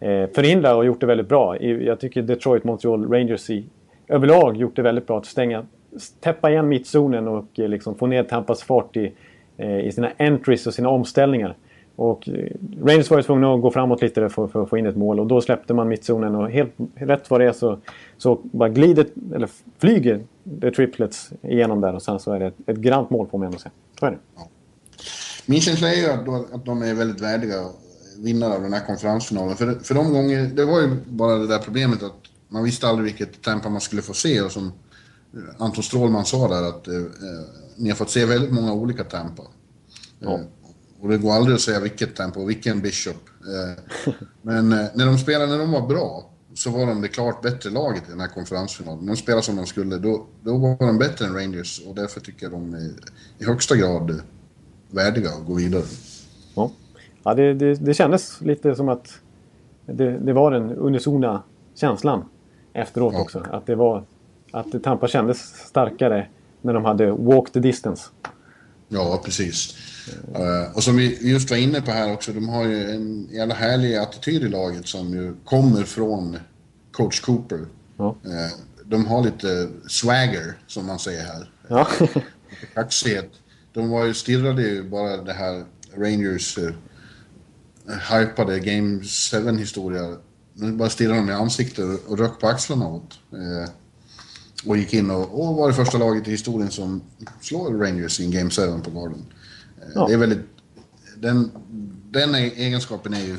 [0.00, 1.62] eh, förhindra och gjort det väldigt bra.
[1.62, 3.64] Jag tycker Detroit Montreal Rangers i,
[4.08, 5.66] överlag gjort det väldigt bra att stänga,
[6.20, 9.12] täppa igen mittzonen och eh, liksom få ner Tampas fart i,
[9.84, 11.56] i sina entries och sina omställningar.
[12.02, 12.50] Och eh,
[12.84, 15.20] Rangers var ju tvungna att gå framåt lite för, för att få in ett mål
[15.20, 17.78] och då släppte man mittzonen och helt rätt vad det är så,
[18.18, 20.24] så bara glider, eller flyger
[20.60, 23.46] The Triplets igenom där och sen så är det ett, ett grant mål får man
[23.46, 23.72] ändå säga.
[24.00, 24.18] Så är det.
[25.46, 27.64] Min känsla är ju att, att de är väldigt värdiga
[28.18, 29.56] vinnare av den här konferensfinalen.
[29.56, 32.16] För, för de gånger, det var ju bara det där problemet att
[32.48, 34.72] man visste aldrig vilket Tampa man skulle få se och som eh,
[35.58, 37.02] Anton Strålman sa där att eh, eh,
[37.76, 39.42] ni har fått se väldigt många olika Tampa.
[40.18, 40.40] Ja.
[41.02, 43.16] Och det går aldrig att säga vilket tempo, vilken Bishop.
[43.40, 47.42] Eh, men eh, när de spelade, när de var bra, så var de det klart
[47.42, 49.06] bättre laget i den här konferensfinalen.
[49.06, 52.46] De spelade som de skulle, då, då var de bättre än Rangers och därför tycker
[52.46, 52.92] jag de är
[53.38, 54.22] i högsta grad
[54.90, 55.82] värdiga att gå vidare.
[56.54, 56.70] Ja,
[57.22, 59.20] ja det, det, det kändes lite som att
[59.86, 61.42] det, det var den unisona
[61.74, 62.24] känslan
[62.72, 63.20] efteråt ja.
[63.20, 63.46] också.
[63.50, 64.04] Att det var
[64.52, 66.28] att Tampa kändes starkare
[66.60, 68.08] när de hade walk the distance.
[68.88, 69.76] Ja, precis.
[70.08, 73.54] Uh, och som vi just var inne på här också, de har ju en jävla
[73.54, 76.38] härlig attityd i laget som ju kommer från
[76.92, 77.66] coach Cooper.
[77.96, 78.16] Ja.
[78.26, 78.52] Uh,
[78.84, 81.50] de har lite swagger, som man säger här.
[81.68, 81.88] Ja.
[82.74, 83.30] Kaxighet.
[83.72, 85.64] De var ju stirrade ju bara det här
[85.96, 86.72] Rangers uh,
[88.10, 90.16] hypade Game 7-historia.
[90.54, 93.18] Nu bara stirrade de i ansiktet och röck på axlarna åt.
[93.34, 93.68] Uh,
[94.66, 97.02] och gick in och, och var det första laget i historien som
[97.40, 99.24] slår Rangers i Game 7 på Garden.
[99.94, 100.06] Ja.
[100.06, 100.40] Det är väldigt...
[101.16, 101.50] Den,
[102.10, 103.36] den egenskapen är ju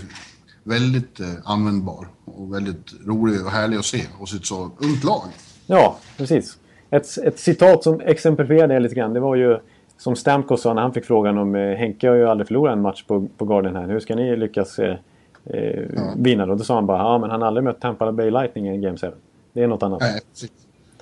[0.63, 5.23] väldigt eh, användbar och väldigt rolig och härlig att se hos ett så ungt lag.
[5.67, 6.57] Ja, precis.
[6.89, 9.59] Ett, ett citat som exemplifierar det lite grann, det var ju
[9.97, 12.81] som Stamkos sa när han fick frågan om eh, Henke har ju aldrig förlorat en
[12.81, 13.87] match på, på Garden här.
[13.87, 14.97] Hur ska ni lyckas eh,
[15.45, 16.13] eh, ja.
[16.17, 16.55] vinna då?
[16.55, 18.81] Då sa han bara ja men han har aldrig mött Tampa Bay Lightning i en
[18.81, 19.07] Game 7.
[19.53, 20.01] Det är något annat.
[20.01, 20.51] Nej, precis.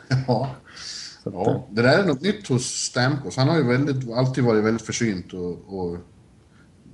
[0.28, 0.50] Ja.
[1.24, 1.52] Ja.
[1.52, 3.38] Eh, det där är något nytt hos Stamkos.
[3.38, 5.98] Han har ju väldigt, alltid varit väldigt försynt och, och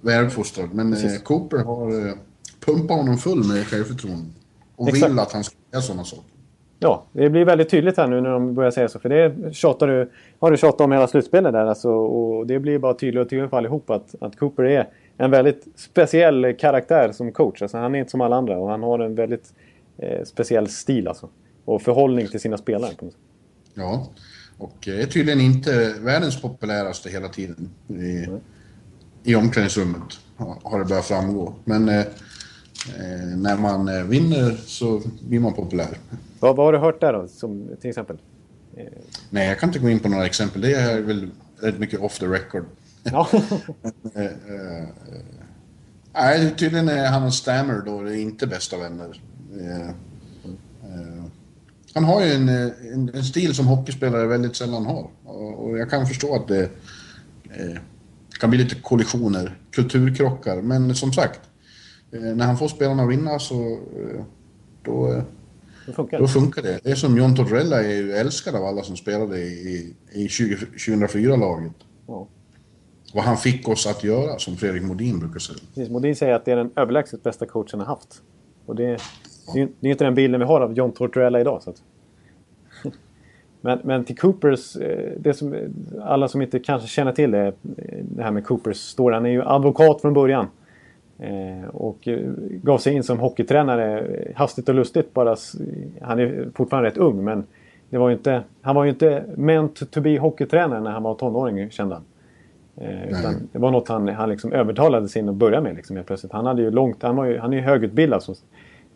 [0.01, 0.69] väluppfostrad.
[0.73, 2.13] Men eh, Cooper har eh,
[2.65, 4.29] pumpat honom full med självförtroende.
[4.75, 5.11] Och Exakt.
[5.11, 6.31] vill att han ska göra sådana saker.
[6.79, 8.99] Ja, det blir väldigt tydligt här nu när de börjar säga så.
[8.99, 11.65] För det tjatar du, har du tjatat om hela slutspelet där.
[11.65, 14.87] Alltså, och det blir bara tydligare och tydligare för allihop att, att Cooper är
[15.17, 17.61] en väldigt speciell karaktär som coach.
[17.61, 19.53] Alltså, han är inte som alla andra och han har en väldigt
[19.97, 21.29] eh, speciell stil alltså.
[21.65, 22.91] Och förhållning till sina spelare.
[23.77, 24.09] Ja,
[24.57, 28.27] och är tydligen inte världens populäraste hela tiden i,
[29.23, 30.19] i omklädningsrummet.
[30.63, 31.53] Har det börjat framgå.
[31.65, 35.97] Men eh, eh, när man eh, vinner så blir man populär.
[36.39, 38.17] Vad, vad har du hört där då, som, till exempel?
[38.77, 38.85] Eh.
[39.29, 40.61] Nej, jag kan inte gå in på några exempel.
[40.61, 42.65] Det är väl rätt mycket off the record.
[43.03, 43.27] Ja.
[44.15, 44.87] Eh, eh,
[46.13, 49.21] nej, tydligen är han och Stammer då inte bästa vänner.
[51.97, 55.09] Han har ju en, en, en, stil som hockeyspelare väldigt sällan har.
[55.23, 56.63] Och, och jag kan förstå att det
[57.43, 57.77] eh,
[58.39, 60.61] kan bli lite kollisioner, kulturkrockar.
[60.61, 61.39] Men som sagt,
[62.11, 64.23] eh, när han får spelarna att vinna så eh,
[64.83, 65.23] då,
[65.85, 66.79] då, funkar då funkar det.
[66.83, 71.73] Det är som John Tortorella är ju älskad av alla som spelade i, i 2004-laget.
[72.07, 72.27] Ja.
[73.13, 75.59] Och han fick oss att göra, som Fredrik Modin brukar säga.
[75.75, 78.21] Precis, Modin säger att det är den överlägset bästa coachen har haft.
[78.65, 79.01] Och det,
[79.53, 81.63] det är, är inte den bilden vi har av John Tortorella idag.
[81.63, 81.83] Så att.
[83.61, 85.55] Men, men till Coopers, eh, det som,
[86.01, 87.53] alla som inte kanske känner till det,
[88.01, 89.13] det här med Coopers story.
[89.13, 90.47] Han är ju advokat från början.
[91.19, 92.19] Eh, och eh,
[92.63, 95.13] gav sig in som hockeytränare hastigt och lustigt.
[95.13, 95.35] Bara,
[96.01, 97.43] han är fortfarande rätt ung men
[97.89, 101.69] det var inte, han var ju inte meant to be hockeytränare när han var tonåring
[101.69, 102.03] kände han.
[102.77, 105.75] Eh, utan det var något han, han liksom övertalades in att börja med.
[105.75, 106.31] Liksom, plötsligt.
[106.31, 108.33] Han, hade ju långt, han, var ju, han är ju högutbildad så,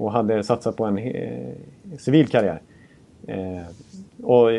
[0.01, 1.53] och hade satsat på en eh,
[1.99, 2.61] civil karriär.
[3.27, 3.61] Eh,
[4.23, 4.51] och,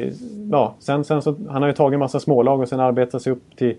[0.51, 3.33] ja, sen, sen så, han har ju tagit en massa smålag och sen arbetat sig
[3.33, 3.77] upp till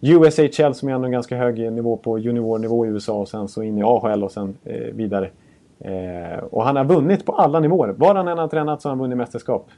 [0.00, 3.62] USHL som är ändå en ganska hög nivå på juniornivå i USA och sen så
[3.62, 5.30] in i AHL och sen eh, vidare.
[5.80, 7.88] Eh, och han har vunnit på alla nivåer.
[7.88, 9.68] Var han än har tränat så har han vunnit mästerskap.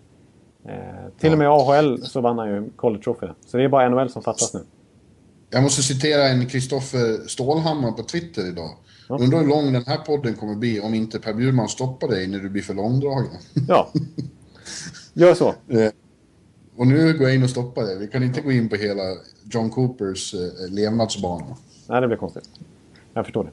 [0.64, 0.74] Eh,
[1.18, 3.26] till och med AHL så vann han ju College Trophy.
[3.46, 4.60] Så det är bara NHL som fattas nu.
[5.50, 8.70] Jag måste citera en Kristoffer Stålhammar på Twitter idag.
[9.08, 9.18] Ja.
[9.18, 12.38] Undrar hur lång den här podden kommer bli om inte Per Bjurman stoppar dig när
[12.38, 13.36] du blir för långdragen.
[13.68, 13.92] Ja,
[15.12, 15.54] gör så.
[15.68, 15.90] Eh,
[16.76, 17.98] och nu går jag in och stoppar dig.
[17.98, 19.02] Vi kan inte gå in på hela
[19.50, 21.56] John Coopers eh, levnadsbana.
[21.86, 22.50] Nej, det blir konstigt.
[23.14, 23.50] Jag förstår det.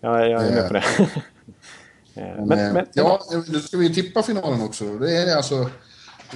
[0.00, 0.84] Jag, jag är med på det.
[2.36, 4.98] men, men, men, ja, nu ska vi tippa finalen också.
[4.98, 5.70] Det är alltså...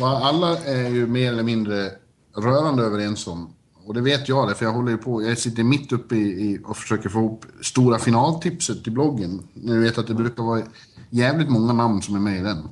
[0.00, 1.90] Alla är ju mer eller mindre
[2.36, 3.54] rörande överens om
[3.88, 5.22] och det vet jag det, för jag håller ju på.
[5.22, 9.42] Jag sitter mitt uppe i, i och försöker få ihop stora finaltipset till bloggen.
[9.54, 10.62] Nu vet att det brukar vara
[11.10, 12.68] jävligt många namn som är med i den.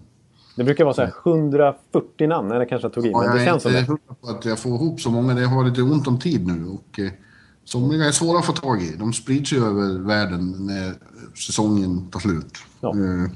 [0.57, 3.11] Det brukar vara så här 140 namn, eller kanske jag tog i.
[3.11, 3.79] Ja, men det känns som det.
[3.79, 5.35] Jag är på att jag får ihop så många.
[5.35, 6.67] Det har lite ont om tid nu.
[6.67, 7.11] Och, eh,
[7.65, 8.97] somliga är svåra att få tag i.
[8.97, 10.95] De sprids ju över världen när
[11.47, 12.59] säsongen tar slut.
[12.81, 12.89] Ja.
[12.91, 13.31] Eh,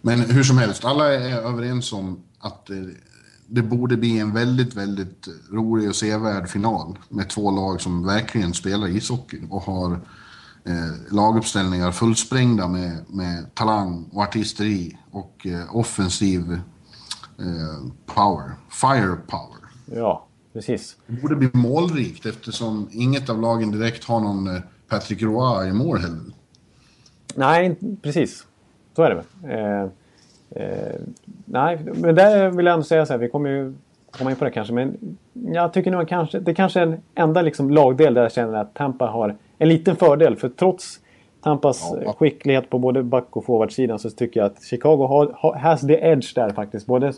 [0.00, 2.76] men hur som helst, alla är överens om att eh,
[3.46, 8.54] det borde bli en väldigt, väldigt rolig och sevärd final med två lag som verkligen
[8.54, 9.92] spelar ishockey och har
[10.64, 16.52] eh, laguppställningar fullsprängda med, med talang och artisteri och eh, offensiv
[17.38, 19.58] eh, power, fire power.
[19.86, 20.96] Ja, precis.
[21.06, 25.72] Det borde bli målrikt eftersom inget av lagen direkt har någon eh, Patrick Roy i
[25.72, 26.20] mål heller.
[27.34, 28.46] Nej, precis.
[28.96, 29.50] Så är det väl.
[29.50, 29.90] Eh,
[30.62, 31.00] eh,
[31.46, 33.74] nej, men där vill jag ändå säga så här, vi kommer ju
[34.10, 37.42] komma in på det kanske, men jag tycker nog kanske, det kanske är en enda
[37.42, 40.36] liksom lagdel där jag känner att Tampa har en liten fördel.
[40.36, 41.00] För trots
[41.42, 42.12] Tampas Ja.
[42.12, 46.34] skicklighet på både back och forwardsidan så tycker jag att Chicago har, has the edge
[46.34, 46.86] där faktiskt.
[46.86, 47.12] Både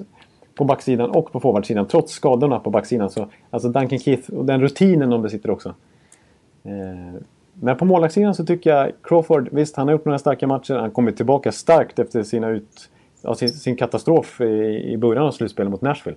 [0.55, 1.87] på backsidan och på forwardsidan.
[1.87, 3.11] Trots skadorna på backsidan.
[3.11, 5.75] Så, alltså Duncan Keith och den rutinen de besitter också.
[6.65, 7.21] Eh,
[7.55, 10.75] men på målvaktssidan så tycker jag Crawford, visst han har gjort några starka matcher.
[10.75, 12.89] Han kommer tillbaka starkt efter sina ut,
[13.23, 14.45] ja, sin, sin katastrof i,
[14.93, 16.17] i början av slutspelet mot Nashville.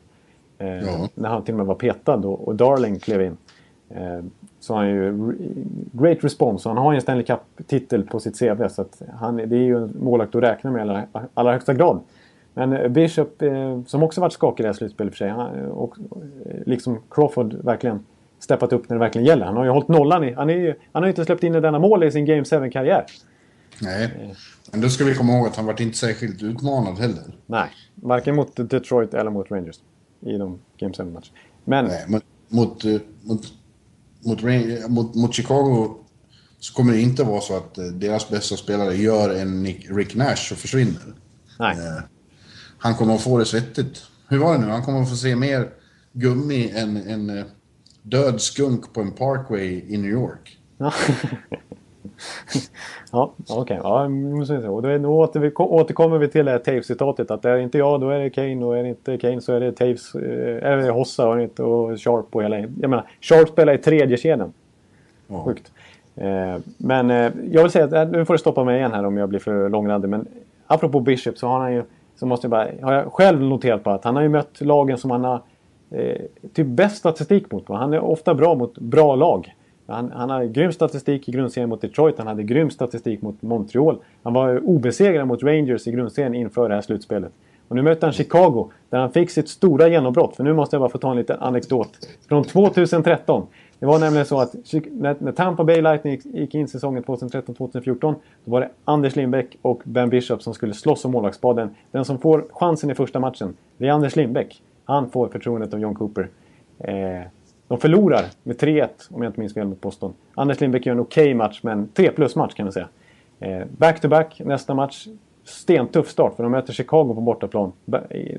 [0.58, 1.10] Eh, Ja.
[1.16, 3.38] När han till och med var petad och, och Darling klev in.
[3.90, 4.20] Eh,
[4.60, 5.36] så han är ju re-
[5.92, 6.70] great response.
[6.70, 8.68] Han har ju en Stanley Cup-titel på sitt CV.
[8.70, 8.86] Så
[9.20, 12.00] han, det är ju en målvakt att räkna med i allra, allra högsta grad.
[12.54, 15.30] Men eh, Bishop, eh, som också varit skakig i det här slutspelet för sig.
[15.30, 15.98] Han, eh, och,
[16.46, 18.06] eh, liksom Crawford verkligen
[18.40, 19.46] steppat upp när det verkligen gäller.
[19.46, 20.24] Han har ju hållit nollan.
[20.24, 22.26] I, han, är ju, han har ju inte släppt in ett enda mål i sin
[22.26, 23.06] Game 7-karriär.
[23.82, 24.34] Nej.
[24.72, 27.38] Men då ska vi komma ihåg att han var inte särskilt utmanad heller.
[27.46, 29.80] Nej, varken mot Detroit eller mot Rangers.
[30.22, 31.22] I de Game 7-matcherna.
[31.66, 33.54] Men Nej, men mot, eh, mot,
[34.26, 34.42] mot,
[34.90, 35.96] mot, mot Chicago
[36.60, 40.16] så kommer det inte vara så att eh, deras bästa spelare gör en Nick, Rick
[40.16, 41.14] Nash och försvinner.
[41.60, 41.78] nej.
[41.78, 42.04] Eh,
[42.78, 44.02] Han kommer att få det svettigt.
[44.28, 44.68] Hur var det nu?
[44.72, 45.70] Han kommer att få se mer
[46.14, 47.44] gummi än en
[48.02, 50.58] död skunk på en parkway i New York.
[53.12, 53.80] Ja, ja okej.
[53.84, 54.70] Ja, är det.
[54.70, 57.32] och då, återkommer vi till det här Taves-citatet.
[57.32, 58.66] Att är det inte jag, då är det Kane.
[58.66, 60.16] Och är det inte Kane så är det Taves.
[60.16, 62.60] Eh, är det Hossa och, inte- och Sharp och hela...
[62.60, 64.54] Jag menar, Sharp spelar i tredje kedjan.
[65.28, 65.44] Ja.
[65.46, 65.72] Sjukt.
[66.16, 69.06] Eh, men eh, jag vill säga att, eh, nu får du stoppa mig igen här
[69.06, 70.10] om jag blir för långrandig.
[70.10, 70.28] Men
[70.68, 71.84] apropå Bishop så har han ju,
[72.16, 74.98] så måste jag bara, har jag själv noterat på att han har ju mött lagen
[74.98, 75.42] som han har
[75.92, 76.22] eh,
[76.54, 77.68] typ bäst statistik mot.
[77.68, 79.54] Han är ofta bra mot bra lag.
[79.92, 82.18] Han, han hade grym statistik i grundserien mot Detroit.
[82.18, 83.98] Han hade grym statistik mot Montreal.
[84.24, 87.32] Han var obesegrad mot Rangers i grundserien inför det här slutspelet.
[87.68, 90.36] Och nu möter han Chicago där han fick sitt stora genombrott.
[90.36, 91.90] För nu måste jag bara få ta en liten anekdot.
[92.28, 93.48] Från 2013.
[93.80, 94.56] Det var nämligen så att
[94.92, 98.00] när, när Tampa Bay Lightning gick- gick in säsongen 2013-2014
[98.46, 101.70] då var det Anders Lindbäck och Ben Bishop som skulle slåss om målvaktsspaden.
[101.92, 104.62] Den som får chansen i första matchen, det är Anders Lindbäck.
[104.86, 106.30] Han får förtroendet av John Cooper.
[106.80, 107.22] Eh,
[107.72, 110.14] de förlorar med 3-1 om jag inte minns fel mot Boston.
[110.36, 112.88] Anders Lindbäck gör en okej match, men 3 plus match kan man säga.
[113.40, 115.08] Eh, Back-to-back nästa match.
[115.44, 117.72] Stentuff start för de möter Chicago på bortaplan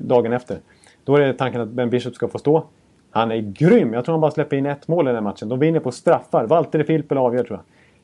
[0.01, 0.57] dagen efter.
[1.03, 2.63] Då är det tanken att Ben Bishop ska få stå.
[3.11, 3.93] Han är grym!
[3.93, 5.49] Jag tror han bara släpper in ett mål i den här matchen.
[5.49, 6.47] De vinner på straffar.
[6.47, 7.59] Valtteri Filppula avgör tror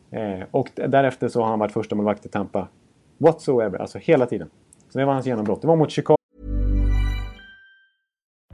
[0.09, 0.39] jag.
[0.39, 2.67] Eh, och därefter så har han varit första målvakt i Tampa.
[3.17, 4.49] Whatsoever, alltså hela tiden.
[4.89, 5.61] Så det var hans genombrott.
[5.61, 6.18] Det var mot Chicago.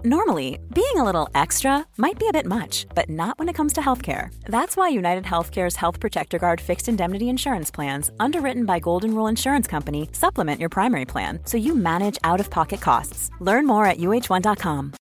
[0.05, 3.73] Normally, being a little extra might be a bit much, but not when it comes
[3.73, 4.29] to healthcare.
[4.47, 9.25] That's why United Healthcare's Health Protector Guard fixed indemnity insurance plans, underwritten by Golden Rule
[9.29, 13.31] Insurance Company, supplement your primary plan so you manage out of pocket costs.
[13.41, 14.93] Learn more at uh1.com.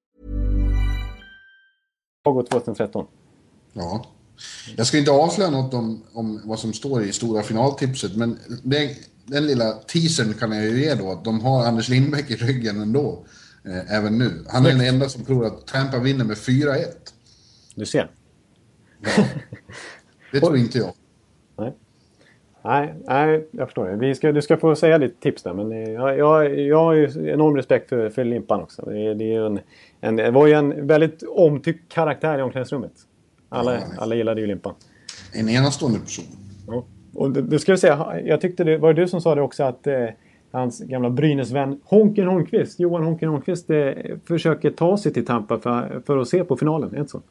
[2.24, 3.06] 2013.
[3.72, 4.04] Ja.
[4.76, 8.96] Jag ska inte avslöja något om, om vad som står i stora finaltipset, men det,
[9.26, 13.24] den lilla teasern kan jag ju ge då, de har Anders Lindbäck i ryggen ändå,
[13.64, 14.44] eh, även nu.
[14.48, 16.84] Han är den enda som tror att Tampa vinner med 4-1.
[17.74, 18.10] Du ser.
[20.32, 20.92] Det tror inte jag.
[21.58, 21.72] Nej.
[22.64, 23.96] Nej, nej, jag förstår det.
[23.96, 25.54] Vi ska, du ska få säga ditt tips där.
[25.54, 28.82] Men eh, jag, jag, jag har ju enorm respekt för, för Limpan också.
[28.82, 29.60] Det, det, är en,
[30.00, 32.92] en, det var ju en väldigt omtyckt karaktär i omklädningsrummet.
[33.48, 33.80] Alla, Ja.
[33.98, 34.74] alla gillade ju Limpan.
[35.32, 36.24] En enastående person.
[36.66, 36.84] Ja.
[37.14, 39.42] Och det, det ska jag säga, jag tyckte det var det du som sa det
[39.42, 40.06] också att eh,
[40.52, 43.92] hans gamla Brynäsvän Honken Holmqvist, Johan Honken Holmqvist, eh,
[44.24, 46.88] försöker ta sig till Tampa för, för att se på finalen.
[46.88, 47.22] Är det inte så?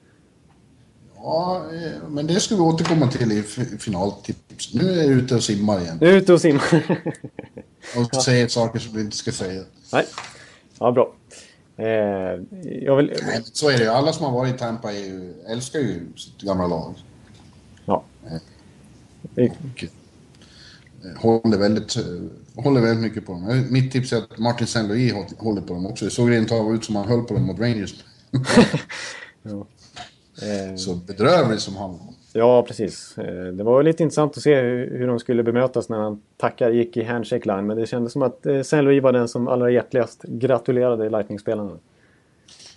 [1.16, 3.44] Ja, eh, men det ska vi återkomma till i
[3.80, 4.74] finaltips.
[4.74, 5.98] Nu är jag ute och simmar igen.
[6.02, 6.98] Nu är ute och simmar.
[7.98, 9.64] Och säger saker som vi inte ska säga.
[9.94, 10.06] Nej.
[10.80, 11.14] Ja, bra.
[11.78, 11.88] Eh,
[12.82, 13.14] jag vill...
[13.26, 13.90] Nej, så är det ju.
[13.90, 16.94] Alla som har varit i Tampa ju, älskar ju sitt gamla lag.
[17.86, 18.04] Ja.
[19.36, 19.52] Och eh,
[21.18, 23.50] håller väldigt, eh, håller väldigt mycket på dem.
[23.50, 24.84] Eh, Mitt tips är att Martin St.
[24.84, 26.06] Louis hå- håller på dem också.
[26.06, 28.04] Det såg rent av ut som han höll på dem mot Rangers.
[29.44, 29.66] Ja.
[30.42, 32.00] Eh, Så bedrövlig som han
[32.34, 33.18] ja, precis.
[33.18, 36.98] Eh, det var lite intressant att se hur, de skulle bemötas när han tackar, gick
[36.98, 37.68] i handshake line.
[37.68, 41.78] Men det kändes som att eh, Saint Louis var den som allra hjärtligast gratulerade Lightning-spelarna.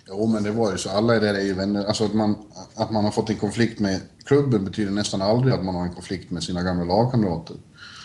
[0.09, 0.91] Jo, men det var ju så.
[0.91, 1.85] Alla där är ju vänner.
[1.85, 2.35] Alltså att man,
[2.75, 5.95] att man har fått en konflikt med klubben betyder nästan aldrig att man har en
[5.95, 7.57] konflikt med sina gamla lagkamrater.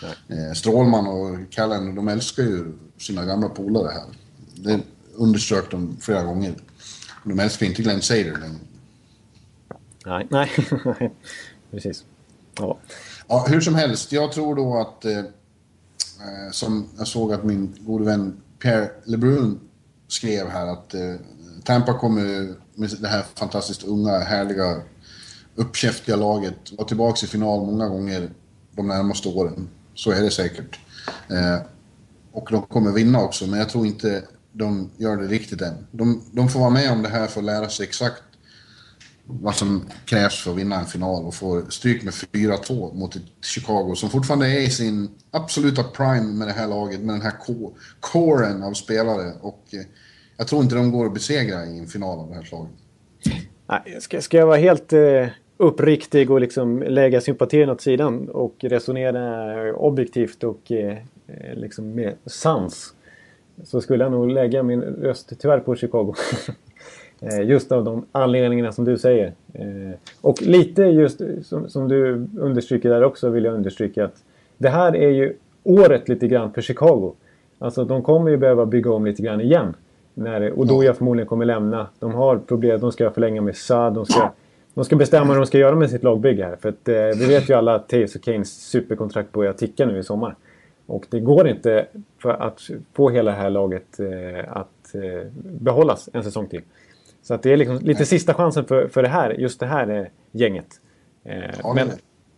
[0.02, 4.04] Eh, Strålman och Callen, de älskar ju sina gamla polare här.
[4.54, 4.80] Det
[5.14, 6.54] underströk de flera gånger.
[7.24, 8.58] De älskar inte Glenn Sader längre.
[10.06, 10.50] Nej, nej.
[11.70, 12.04] precis.
[12.58, 12.78] Ja.
[13.28, 13.46] ja.
[13.48, 18.04] Hur som helst, jag tror då att eh, eh, som jag såg att min gode
[18.04, 19.60] vän Pierre LeBrun
[20.08, 21.14] skrev här att eh,
[21.64, 24.82] Tampa kommer med det här fantastiskt unga, härliga,
[25.54, 28.30] uppkäftiga laget vara tillbaka i final många gånger
[28.72, 29.68] de närmaste åren.
[30.00, 30.78] Så är det säkert.
[31.30, 31.66] Eh,
[32.32, 34.22] och de kommer vinna också, men jag tror inte
[34.52, 35.86] de gör det riktigt än.
[35.90, 38.22] De, de får vara med om det här för att lära sig exakt
[39.24, 43.22] vad som krävs för att vinna en final och få stryk med 4-2 mot ett
[43.42, 47.34] Chicago som fortfarande är i sin absoluta prime med det här laget, med den här
[48.00, 49.32] coren av spelare.
[49.40, 49.80] Och eh,
[50.36, 52.74] jag tror inte de går att besegra i en final av det här slaget.
[53.68, 55.26] Nej, ska, ska jag vara helt eh,
[55.60, 60.96] uppriktig och liksom lägga sympatin åt sidan och resonera objektivt och eh,
[61.26, 62.94] eh liksom med sans
[63.64, 66.14] så skulle jag nog lägga min röst tyvärr på Chicago.
[67.22, 69.32] Eh, just av de anledningarna som du säger.
[70.20, 74.22] Och lite just som, som, du understryker där också vill jag understryka att
[74.58, 77.12] det här är ju året lite grann för Chicago.
[77.58, 79.74] Alltså de kommer ju behöva bygga om lite grann igen.
[80.14, 81.86] När, och då jag förmodligen kommer lämna.
[81.98, 84.20] De har problem, de ska förlänga med Saad, de ska,
[84.74, 86.56] de ska bestämma vad de ska göra med sitt lagbygge här.
[86.56, 89.98] För att, eh, vi vet ju alla att Taves och Kanes superkontrakt börjar ticka nu
[89.98, 90.36] i sommar.
[90.86, 91.86] Och det går inte
[92.18, 92.60] för att
[92.92, 96.62] få hela det här laget eh, att eh, behållas en säsong till.
[97.22, 99.88] Så att det är liksom lite sista chansen för, för det här, just det här
[99.88, 100.80] eh, gänget.
[101.24, 101.90] Eh, men,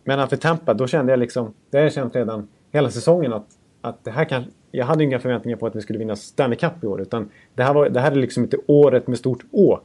[0.03, 3.47] men för Tampa, då kände jag liksom, det har jag känt redan hela säsongen att,
[3.81, 6.83] att det här kan, jag hade inga förväntningar på att vi skulle vinna Stanley Cup
[6.83, 7.01] i år.
[7.01, 9.79] Utan det här, var, det här är liksom inte året med stort Å.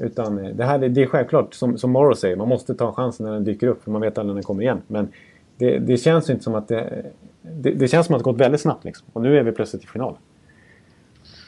[0.00, 3.26] Utan eh, det här det är självklart, som, som Morrow säger, man måste ta chansen
[3.26, 3.84] när den dyker upp.
[3.84, 4.82] För man vet aldrig när den kommer igen.
[4.86, 5.08] Men
[5.56, 7.06] det, det känns inte som att det,
[7.42, 8.84] det, det, känns som att det gått väldigt snabbt.
[8.84, 9.06] Liksom.
[9.12, 10.16] Och nu är vi plötsligt i final.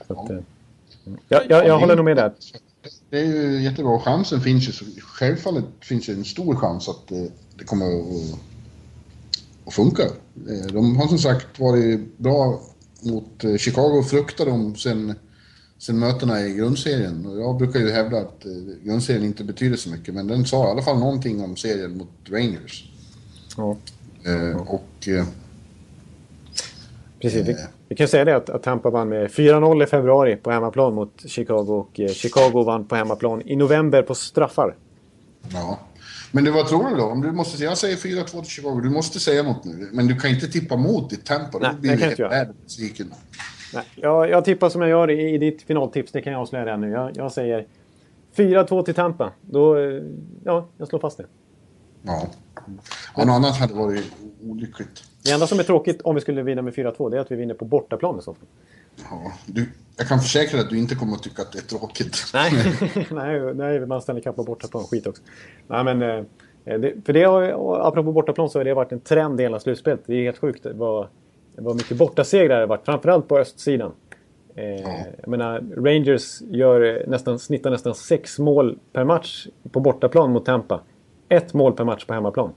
[0.06, 0.40] Så att, ja.
[1.28, 2.32] jag, jag, jag håller nog med där.
[3.10, 3.98] Det är ju jättebra.
[3.98, 5.00] Chansen finns ju.
[5.00, 8.38] Självfallet finns det en stor chans att det, det kommer att,
[9.66, 10.02] att funka.
[10.02, 12.60] Eh, de har som sagt varit bra
[13.02, 14.02] mot eh, Chicago.
[14.02, 15.14] Fruktar de sen,
[15.80, 17.38] sen mötena i grundserien.
[17.38, 18.52] Jag brukar ju hävda att eh,
[18.84, 20.14] grundserien inte betyder så mycket.
[20.14, 22.90] Men den sa i alla fall någonting om serien mot Rangers.
[23.56, 23.76] Ja.
[24.66, 25.08] Och
[27.20, 27.48] Precis.
[27.48, 27.56] Vi,
[27.88, 31.22] vi kan säga det att, att Tampa vann med 4-0 i februari på hemmaplan mot
[31.26, 31.72] Chicago.
[31.72, 34.76] Och eh, Chicago vann på hemmaplan i november på straffar.
[35.52, 35.80] Ja.
[36.32, 37.04] Men du, vad tror du då?
[37.04, 38.80] Om du måste säga, jag säger 4-2 till Chicago.
[38.80, 39.88] Du måste säga något nu.
[39.92, 41.58] Men du kan inte tippa mot ditt Tampa.
[41.58, 43.14] Nej, blir det kan jag besviken.
[43.74, 46.12] Nej, jag, jag tippar som jag gör i, i ditt finaltips.
[46.12, 46.90] Det kan jag avslöja redan nu.
[46.90, 47.66] Jag, jag säger
[48.36, 49.32] 4-2 till Tampa.
[49.40, 50.02] Då, eh,
[50.44, 51.26] ja, jag slår fast det.
[52.02, 52.26] Ja.
[53.16, 54.04] ja något annat hade varit
[54.42, 55.04] olyckligt.
[55.24, 57.36] Det enda som är tråkigt om vi skulle vinna med 4-2 det är att vi
[57.36, 58.46] vinner på bortaplan i så fall.
[59.10, 61.78] Ja, du, jag kan försäkra dig att du inte kommer att tycka att det är
[61.78, 62.16] tråkigt.
[62.34, 62.52] Nej,
[63.10, 64.84] nej, nej man ställer kapp på bortaplan.
[64.84, 65.22] Skit också.
[65.66, 66.24] Nej, men, eh,
[66.64, 67.42] det, för det har,
[67.88, 70.00] apropå bortaplan så har det varit en trend i hela slutspelet.
[70.06, 71.06] Det är helt sjukt vad,
[71.56, 72.84] vad mycket bortasegrar det varit.
[72.84, 73.92] Framförallt på östsidan.
[74.54, 74.98] Eh, ja.
[75.20, 80.80] Jag menar, Rangers gör nästan, snittar nästan sex mål per match på bortaplan mot Tampa.
[81.28, 82.52] Ett mål per match på hemmaplan.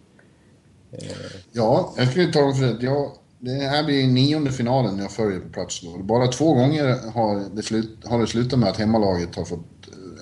[1.51, 2.85] Ja, jag skulle tala för det.
[2.85, 5.97] Jag, det här blir nionde finalen jag följer på plats då.
[6.03, 9.59] Bara två gånger har det, slut, har det slutat med att hemmalaget har fått...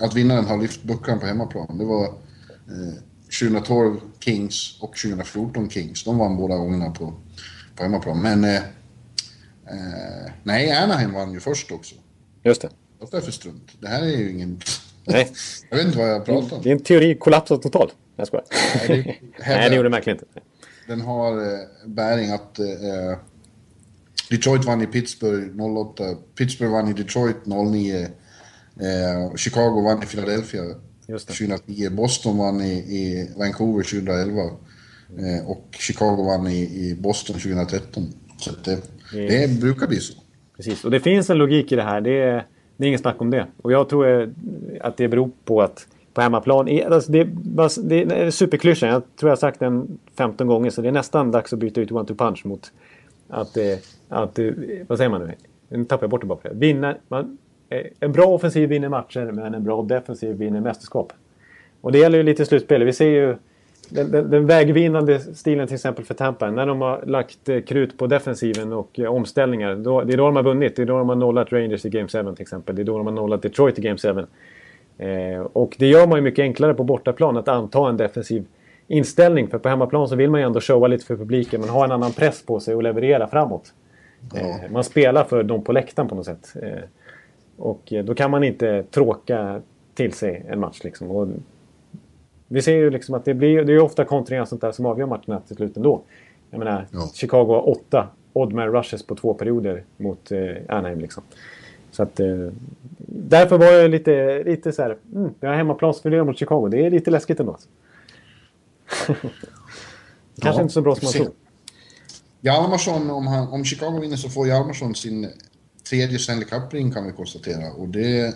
[0.02, 1.78] Att vinnaren har lyft bucklan på hemmaplan.
[1.78, 2.94] Det var eh,
[3.42, 6.04] 2012 Kings och 2014 Kings.
[6.04, 7.14] De vann båda gångerna på,
[7.76, 8.22] på hemmaplan.
[8.22, 8.44] Men...
[8.44, 11.96] Eh, eh, nej, Anaheim vann ju först också.
[12.44, 12.70] Just det.
[13.00, 13.72] Vad är för strunt?
[13.80, 14.62] Det här är ju ingen...
[15.06, 15.32] Nej.
[15.70, 16.64] jag vet inte vad jag pratar om.
[16.66, 17.96] En teori kollapsat totalt.
[18.16, 18.46] Jag skojar.
[18.76, 19.16] Nej, det,
[19.48, 20.42] Nej, det gjorde det verkligen inte
[20.92, 23.18] den har eh, bäring att eh,
[24.30, 26.04] Detroit vann i Pittsburgh 08,
[26.36, 30.62] Pittsburgh vann i Detroit 09, eh, Chicago vann i Philadelphia
[31.08, 34.52] 2010, Boston vann i, i Vancouver 2011 eh,
[35.46, 38.04] och Chicago vann i, i Boston 2013.
[38.38, 38.80] Så det,
[39.14, 40.14] det, det brukar bli så.
[40.56, 42.02] Precis, och det finns en logik i det här.
[42.02, 42.46] Det är,
[42.78, 43.48] det är inget snack om det.
[43.62, 44.34] Och jag tror
[44.82, 46.82] att det beror på att på hemmaplan.
[46.92, 47.24] Alltså det,
[47.84, 48.90] det är superklyschan.
[48.90, 51.82] Jag tror jag har sagt den 15 gånger så det är nästan dags att byta
[51.82, 52.72] ut one-two punch mot
[53.30, 53.58] att,
[54.10, 54.40] att,
[54.88, 55.34] vad säger man nu?
[55.70, 56.40] Nu tappar jag bort det bara.
[56.54, 57.38] Vinna, man,
[57.70, 61.14] eh, en bra offensiv vinner matcher men en bra defensiv vinner mästerskap.
[61.82, 62.88] Och det gäller ju lite i slutspelet.
[62.88, 63.36] Vi ser ju
[63.92, 66.52] den, den, den, vägvinnande stilen till exempel för Tampa.
[66.52, 69.76] När de har lagt eh, krut på defensiven och eh, omställningar.
[69.76, 70.76] Då, det är då de har vunnit.
[70.76, 72.76] Det är då de har nollat Rangers i Game 7 till exempel.
[72.76, 74.08] Det är då de har nollat Detroit i Game 7.
[74.98, 78.46] Eh, och det gör man ju mycket enklare på bortaplan att anta en defensiv
[78.88, 79.48] inställning.
[79.48, 81.62] För på hemmaplan så vill man ju ändå showa lite för publiken.
[81.62, 83.74] Man har en annan press på sig och leverera framåt.
[84.36, 86.54] Eh, man spelar för dem på läktaren på något sätt.
[86.62, 86.80] Eh,
[87.58, 89.62] och då kan man inte tråka
[89.94, 90.80] till sig en match.
[90.84, 91.12] Liksom.
[91.12, 91.28] Och
[92.52, 94.86] Vi ser ju liksom att det blir det är ofta kontringar och sånt där som
[94.86, 96.02] avgör matcherna till slut ändå.
[96.50, 97.12] Jag menar, Ja.
[97.14, 100.40] Chicago har åtta odd-man rushes på två perioder mot eh,
[100.70, 101.24] Anaheim liksom.
[101.92, 102.28] Så att, eh,
[103.08, 106.68] därför var jag lite, lite så här, mm, vi har hemmaplansfördel mot Chicago.
[106.72, 107.58] Det är lite läskigt ändå.
[110.42, 111.30] Kanske Ja, inte så bra som man tror.
[112.42, 115.28] Hjalmarsson, om, han, om Chicago vinner så får Hjalmarsson sin
[115.90, 117.72] tredje Stanley Cup-ring kan vi konstatera.
[117.72, 118.34] Och det är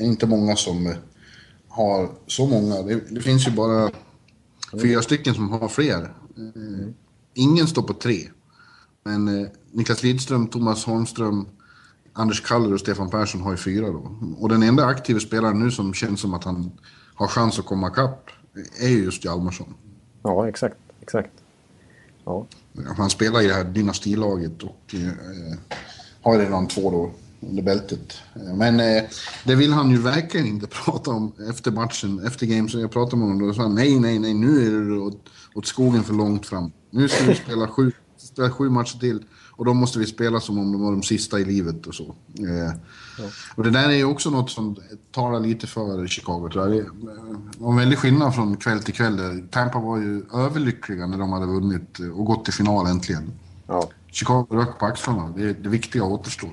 [0.00, 0.94] inte många som
[1.78, 2.82] har så många.
[2.82, 3.90] Det, det finns ju bara
[4.82, 6.02] fyra stycken som har fler.
[6.02, 6.88] Eh,
[7.34, 8.28] Ingen står på tre.
[9.04, 11.46] Men eh, Niklas Lidström, Thomas Holmström,
[12.12, 14.12] Anders Kaller och Stefan Persson har ju fyra då.
[14.38, 16.70] Och den enda aktiva spelaren nu som känns som att han
[17.14, 18.30] har chans att komma ikapp
[18.80, 19.74] är ju just Hjalmarsson.
[20.22, 20.76] Ja, exakt.
[21.00, 21.30] exakt.
[22.24, 22.46] Ja.
[22.96, 25.58] Han spelar i det här dynastilaget och eh,
[26.22, 27.10] har redan två då
[27.40, 28.18] under bältet.
[28.34, 29.02] Eh, Men eh,
[29.44, 32.74] det vill han ju verkligen inte prata om efter matchen, efter games.
[32.74, 35.28] Jag pratade med honom och då sa han nej, nej, nej, nu är det åt,
[35.54, 36.72] åt skogen för långt fram.
[36.90, 40.58] Nu ska vi spela sju, spela sju matcher till och då måste vi spela som
[40.58, 42.14] om de var de sista i livet och så.
[42.38, 42.72] Eh,
[43.54, 44.76] Och det där är ju också något som
[45.12, 46.84] talar lite för Chicago tror jag.
[46.84, 46.90] Det
[47.58, 49.16] var en väldig skillnad från kväll till kväll.
[49.16, 49.48] där.
[49.50, 53.30] Tampa var ju överlyckliga när de hade vunnit och gått till final äntligen.
[53.66, 53.88] Ja.
[54.12, 55.32] Chicago rök på axlarna.
[55.36, 56.50] Det, det viktiga återstår.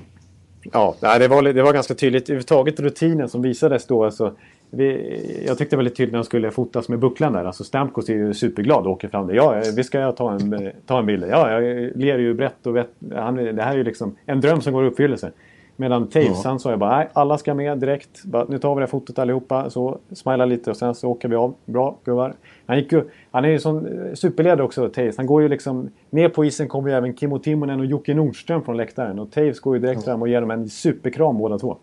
[0.73, 2.29] Ja, det, var, det var ganska tydligt.
[2.29, 4.03] Överhuvudtaget rutinen som visades då.
[4.03, 4.33] Alltså,
[4.69, 7.45] vi, jag tyckte väldigt tydligt när de skulle fotas med bucklan där.
[7.45, 9.33] Alltså Stamkos är ju superglad och åker fram där.
[9.33, 11.25] Ja, eh, vi ska jag ta en, eh, ta en bild.
[11.29, 14.61] Ja, jag ler ju brett och vet, han, Det här är ju liksom en dröm
[14.61, 15.31] som går i uppfyllelse.
[15.77, 16.59] Medan Taves, Ja.
[16.59, 18.23] sa ju bara nej, alla ska med direkt.
[18.23, 19.69] Bara, nu tar vi det här fotot allihopa.
[19.69, 21.55] Så smila lite och sen så åker vi av.
[21.65, 22.35] Bra gubbar.
[22.65, 25.17] Han, gick ju, han är ju sån eh, superledare också, Taves.
[25.17, 25.89] Han går ju liksom...
[26.09, 29.19] Ner på isen kommer ju även Kimmo Timonen och Jocke Nordström från läktaren.
[29.19, 31.77] Och Taves går ju direkt fram och ger dem en superkram båda två.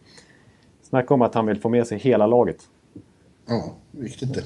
[0.83, 2.59] Snacka om att han vill få med sig hela laget.
[3.49, 4.43] Ja, viktigt det.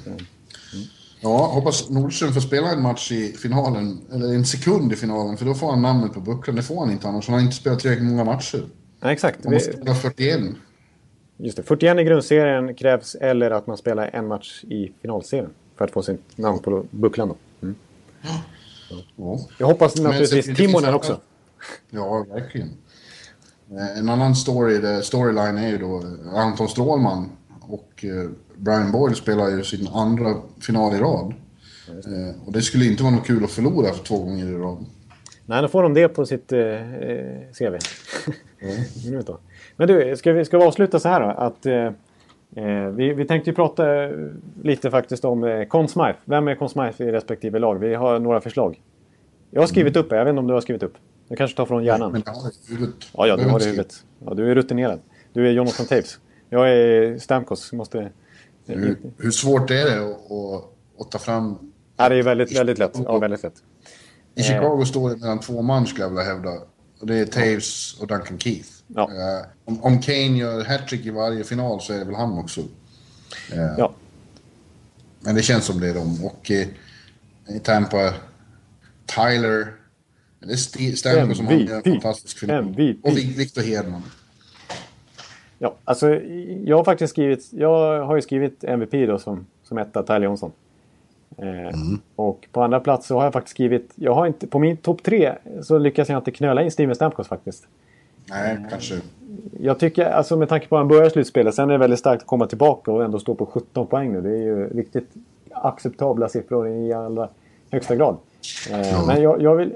[1.20, 5.44] Ja, hoppas Nordström får spela en match i finalen, eller en sekund i finalen, för
[5.44, 6.56] då får han namnet på bucklan.
[6.56, 7.28] Det får han inte annars.
[7.28, 8.62] Han har inte spelat tillräckligt många matcher.
[9.00, 9.44] Nej, exakt.
[9.44, 10.40] Han måste spela 41.
[11.36, 11.62] Just det.
[11.62, 15.50] 41 i grundserien krävs eller att man spelar en match i finalserien.
[15.76, 17.34] För att få sitt namn på bucklan.
[17.62, 17.74] Mm.
[19.16, 19.38] Ja.
[19.58, 21.20] Jag hoppas naturligtvis det Timonen också.
[21.90, 22.68] Ja, verkligen.
[23.70, 27.30] Eh, En annan story, det- storyline är ju då eh, Anton Strålman
[27.60, 31.34] och eh, Brian Boyle spelar ju sin andra final i rad.
[31.88, 34.84] Eh, Och det skulle inte vara något kul att förlora för två gånger i rad.
[35.46, 37.76] Nej, då får de det på sitt eh, eh, CV.
[39.26, 39.38] Då.
[39.76, 41.26] Men du, ska vi, ska vi avsluta så här då?
[41.26, 41.86] Att, eh,
[42.64, 44.10] eh, vi, vi tänkte ju prata eh,
[44.62, 46.16] lite faktiskt om eh, Conn Smythe.
[46.24, 47.78] Vem är Conn Smythe i respektive lag?
[47.78, 48.82] Vi har några förslag.
[49.50, 50.16] Jag har skrivit upp det.
[50.16, 50.94] Jag vet inte om du har skrivit upp.
[51.28, 52.12] Du kanske tar från hjärnan.
[52.12, 52.94] Men det har jag i huvudet.
[53.12, 54.04] Ja, ja, du har det i huvudet.
[54.26, 55.00] Ja, du är rutinerad.
[55.32, 56.18] Du är Jonathan Taves.
[56.48, 57.72] Jag är Stamkos.
[57.72, 58.10] Måste...
[58.66, 60.64] Hur, hur svårt är det att, att,
[61.00, 61.72] att ta fram...
[61.96, 63.00] Ja, det är väldigt, väldigt lätt.
[63.04, 63.62] Ja, väldigt lätt.
[64.36, 66.50] I Chicago står det mellan två man skulle jag vilja hävda.
[67.00, 68.68] Och det är Taves och Duncan Keith.
[68.86, 69.02] Ja.
[69.10, 72.60] Eh, om, om Kane gör hattrick i varje final så är det väl han också.
[73.52, 73.92] Eh, Ja.
[75.20, 76.24] Men det känns som det är de.
[76.24, 76.66] Och eh,
[77.56, 78.14] i Tampa,
[79.06, 79.72] Tyler.
[80.40, 82.56] Det är Stamkos som har en fantastisk final.
[82.56, 83.04] MVP.
[83.04, 84.02] Och Vic- Victor Hedman.
[85.58, 86.10] Ja, alltså
[86.64, 90.52] jag har faktiskt skrivit, jag har ju skrivit MVP då som, som etta, Tyler Johnson.
[91.38, 91.78] Eh,
[92.16, 95.02] Och på andra plats så har jag faktiskt skrivit, jag har inte, på min topp
[95.02, 97.66] tre så lyckas jag inte knöla in Steven Stamkos faktiskt.
[98.30, 98.94] Nej, kanske.
[99.60, 102.22] Jag tycker, alltså med tanke på att han börjar slutspelet, sen är det väldigt starkt
[102.22, 104.20] att komma tillbaka och ändå stå på 17 poäng nu.
[104.20, 105.10] Det är ju riktigt
[105.50, 107.28] acceptabla siffror i allra
[107.70, 108.16] högsta grad.
[108.72, 109.04] Eh, Ja.
[109.06, 109.72] Men jag, jag vill...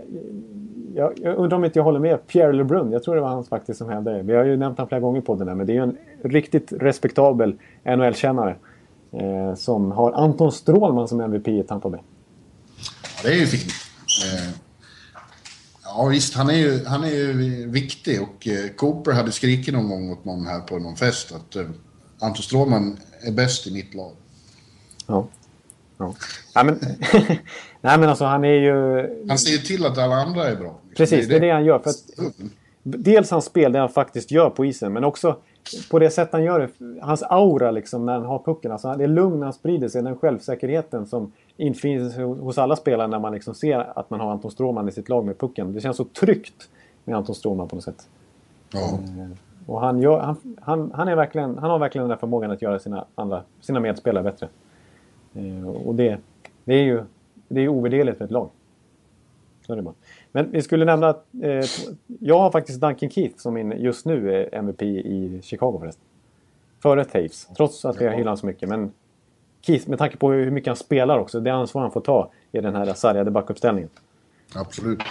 [0.94, 2.92] Jag, jag undrar om inte jag håller med Pierre LeBrun.
[2.92, 4.22] Jag tror det var han faktiskt som hävdade det.
[4.22, 5.96] Vi har ju nämnt honom flera gånger i podden här, men det är ju en
[6.22, 8.54] riktigt respektabel NHL-kännare.
[9.12, 12.00] Eh, som har Anton Strålman som MVP i Tampa Bay.
[13.16, 13.72] Ja, det är ju fint.
[14.24, 14.54] Eh,
[15.96, 17.32] Ja visst, han är ju, han är ju
[17.70, 21.56] viktig och eh, Cooper hade skrikit någon gång åt någon här på någon fest att
[21.56, 21.66] eh,
[22.20, 24.12] Anton Strålman är bäst i mitt lag.
[25.06, 25.28] Ja.
[25.98, 26.14] ja.
[26.54, 26.78] Nej, men,
[27.80, 29.08] nej men alltså han är ju...
[29.28, 30.80] Han ser ju till att alla andra är bra.
[30.96, 31.78] Precis, det är det han gör.
[31.78, 31.96] För att,
[32.82, 35.36] dels hans spel, det han faktiskt gör på isen, men också
[35.90, 37.00] på det sätt han gör det.
[37.00, 38.72] Hans aura liksom när han har pucken.
[38.72, 43.08] Alltså, det är lugn han sprider sig, den självsäkerheten som infinner sig hos alla spelare
[43.08, 45.72] när man liksom ser att man har Anton Stråman i sitt lag med pucken.
[45.72, 46.68] Det känns så tryggt
[47.04, 48.08] med Anton Stråman på något sätt.
[48.72, 48.98] Ja.
[49.66, 52.62] Och han, gör, han, han, han, är verkligen, han har verkligen den där förmågan att
[52.62, 54.48] göra sina, andra, sina medspelare bättre.
[55.34, 56.18] Eh, och det,
[56.64, 57.04] det är ju
[57.52, 58.50] det är ovärderligt för ett lag.
[59.66, 59.94] Så är det bara.
[60.32, 61.64] Men vi skulle nämna att eh,
[62.20, 66.04] jag har faktiskt Duncan Keith som min just nu är MVP i Chicago förresten.
[66.82, 67.48] Före Taves.
[67.56, 68.10] Trots att Ja.
[68.10, 68.68] hyllar honom så mycket.
[68.68, 68.92] Men
[69.60, 72.60] Keith, med tanke på hur mycket han spelar också, det ansvar han får ta i
[72.60, 73.90] den här sargade backuppställningen.
[74.54, 75.02] Absolut.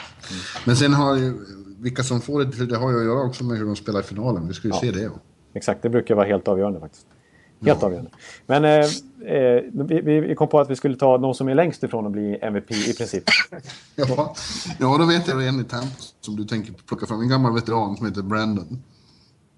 [0.65, 1.33] Men sen har ju,
[1.79, 4.03] vilka som får det, det har ju att göra också med hur de spelar i
[4.03, 4.47] finalen.
[4.47, 4.79] Vi ska ju Ja.
[4.79, 5.09] se det.
[5.53, 7.07] Exakt, det brukar vara helt avgörande faktiskt.
[7.61, 8.11] Helt avgörande.
[8.45, 8.71] Men eh,
[9.35, 12.11] eh, vi, vi kom på att vi skulle ta de som är längst ifrån att
[12.11, 13.23] bli MVP i princip.
[13.95, 14.35] Ja,
[14.79, 15.87] ja då vet jag en i Tampa
[16.21, 17.21] som du tänker plocka fram.
[17.21, 18.83] En gammal veteran som heter Brandon.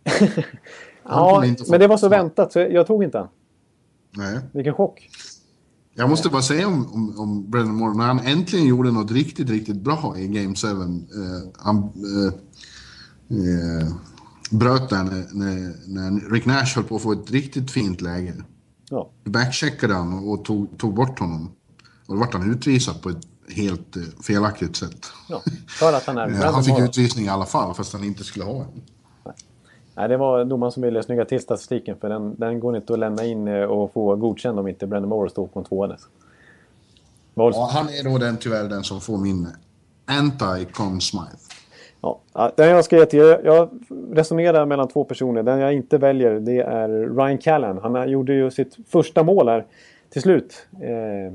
[1.04, 3.28] Ja, men det var så väntat så jag tog inte han.
[4.18, 4.40] Nej.
[4.52, 5.10] Vilken chock.
[5.94, 9.50] Jag måste bara säga om, om, om Brandon Moore, när han äntligen gjorde något riktigt,
[9.50, 10.68] riktigt bra i Game 7.
[10.68, 10.76] Eh,
[11.58, 12.34] han eh,
[13.38, 13.88] eh,
[14.52, 18.34] bröt där när, när, när Rick Nash höll på att få ett riktigt fint läge.
[18.90, 19.10] Ja.
[19.24, 21.52] Backcheckade han och, och tog, tog bort honom.
[22.08, 25.06] Och då vart han utvisad på ett helt eh, felaktigt sätt.
[25.30, 28.46] Ja, för att han är han fick utvisning i alla fall, fast han inte skulle
[28.46, 28.82] ha en.
[29.96, 33.00] Nej, det var domaren som ville snygga till statistiken för den, den går inte att
[33.00, 35.98] lämna in eh, och få godkänd om inte Brandon Moore står på en tvåa.
[37.34, 39.48] Ja, han är då den, tyvärr den som får min
[40.06, 41.61] anti-Con Smythe.
[42.02, 43.70] Ja, den jag ska ge till, jag,
[44.12, 45.44] resonerar mellan två personer.
[45.44, 47.80] Den jag inte väljer det är Ryan Callan.
[47.84, 49.66] Han gjorde ju sitt första mål här
[50.10, 50.68] till slut.
[50.82, 51.34] Eh,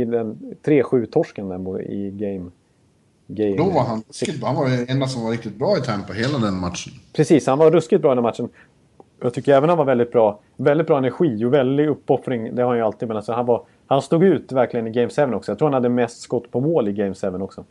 [0.00, 2.50] I den 3-7-torsken där i game...
[3.26, 4.02] game Då var han,
[4.42, 6.92] han var den enda som var riktigt bra i Tampa hela den matchen.
[7.12, 8.48] Precis, han var ruskigt bra i den matchen.
[9.20, 10.40] Jag tycker även han var väldigt bra.
[10.56, 12.54] Väldigt bra energi och väldigt uppoffring.
[12.54, 13.08] Det har han ju alltid.
[13.08, 15.50] Men alltså han, var, han stod ut verkligen i Game 7 också.
[15.52, 17.64] Jag tror han hade mest skott på mål i Game 7 också.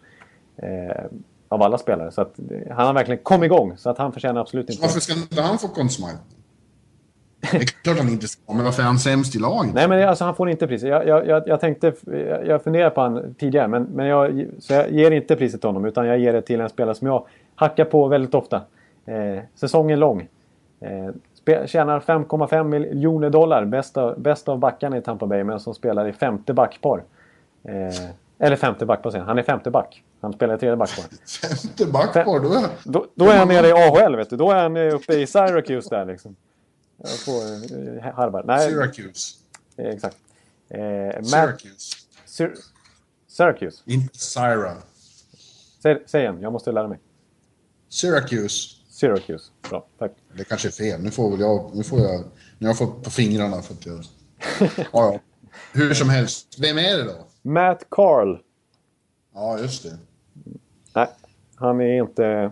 [0.55, 1.05] Eh,
[1.49, 2.11] av alla spelare.
[2.11, 2.39] Så att,
[2.69, 3.77] han har verkligen kommit igång.
[3.77, 4.81] Så att han förtjänar absolut inte...
[4.81, 6.17] Varför ska inte han få Con Smythe?
[7.51, 9.73] Det är klart han inte ska, men varför är han sämst i laget?
[9.73, 10.89] Nej, men alltså, han får inte priset.
[10.89, 11.93] Jag, jag, jag, jag tänkte...
[12.45, 15.85] Jag, funderade på han tidigare, men, men jag, så jag ger inte priset till honom.
[15.85, 18.61] Utan jag ger det till en spelare som jag hackar på väldigt ofta.
[19.05, 20.27] Eh, säsongen lång.
[20.79, 23.65] Eh, spe, tjänar 5,5 miljoner dollar.
[23.65, 27.03] Bäst av, bäst av backarna i Tampa Bay, men som spelar i femte backpar.
[27.63, 29.25] Eh, eller femte backpar säger.
[29.25, 30.03] Han är femte back.
[30.21, 31.05] Han spelar i tredje backpar.
[31.41, 34.35] Femte backpar, då är Då, då är han nere i AHL, vet du.
[34.37, 36.35] Då är han eh, uppe i Syracuse där liksom.
[37.25, 38.45] På eh, Harvard.
[38.45, 39.35] Nej, Syracuse.
[39.77, 40.17] eh, exakt.
[40.69, 40.79] Eh,
[41.15, 41.95] Matt, Syracuse.
[42.25, 42.53] Syr
[43.27, 43.81] Syracuse.
[43.85, 44.73] Inte Syra.
[45.83, 46.99] Säg, säg igen, jag måste lära mig.
[47.89, 48.69] Syracuse.
[48.89, 49.51] Syracuse.
[49.69, 50.11] Bra, tack.
[50.37, 51.01] Det kanske är fel.
[51.01, 51.71] Nu får väl jag...
[51.75, 52.19] Nu får jag...
[52.57, 54.03] Nu har jag fått på fingrarna för att jag...
[54.77, 55.19] Ja, ja.
[55.73, 56.55] Hur som helst.
[56.59, 57.27] Vem är det då?
[57.41, 58.37] Matt Carl.
[59.33, 59.97] Ja, just det.
[61.57, 62.51] Han är inte...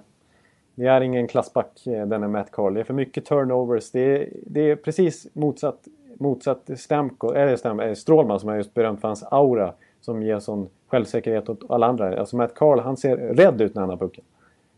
[0.76, 2.74] Det är ingen klassback, eh, denne Matt Carl.
[2.74, 3.92] Det är för mycket turnovers.
[3.92, 5.88] Det är, det är precis motsatt,
[6.20, 9.74] motsatt Stamko, eller Stam, eh, Strålman som är just berömt för hans aura.
[10.02, 12.20] Som ger sån självsäkerhet åt alla andra.
[12.20, 14.24] Alltså Matt Carl, han ser rädd ut när han har pucken.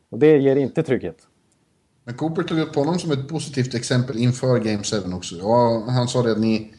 [0.10, 1.28] Och det ger inte trygghet.
[2.04, 5.36] Men Cooper tog upp honom som ett positivt exempel inför Game 7 också.
[5.36, 6.74] Och han sa det att ni...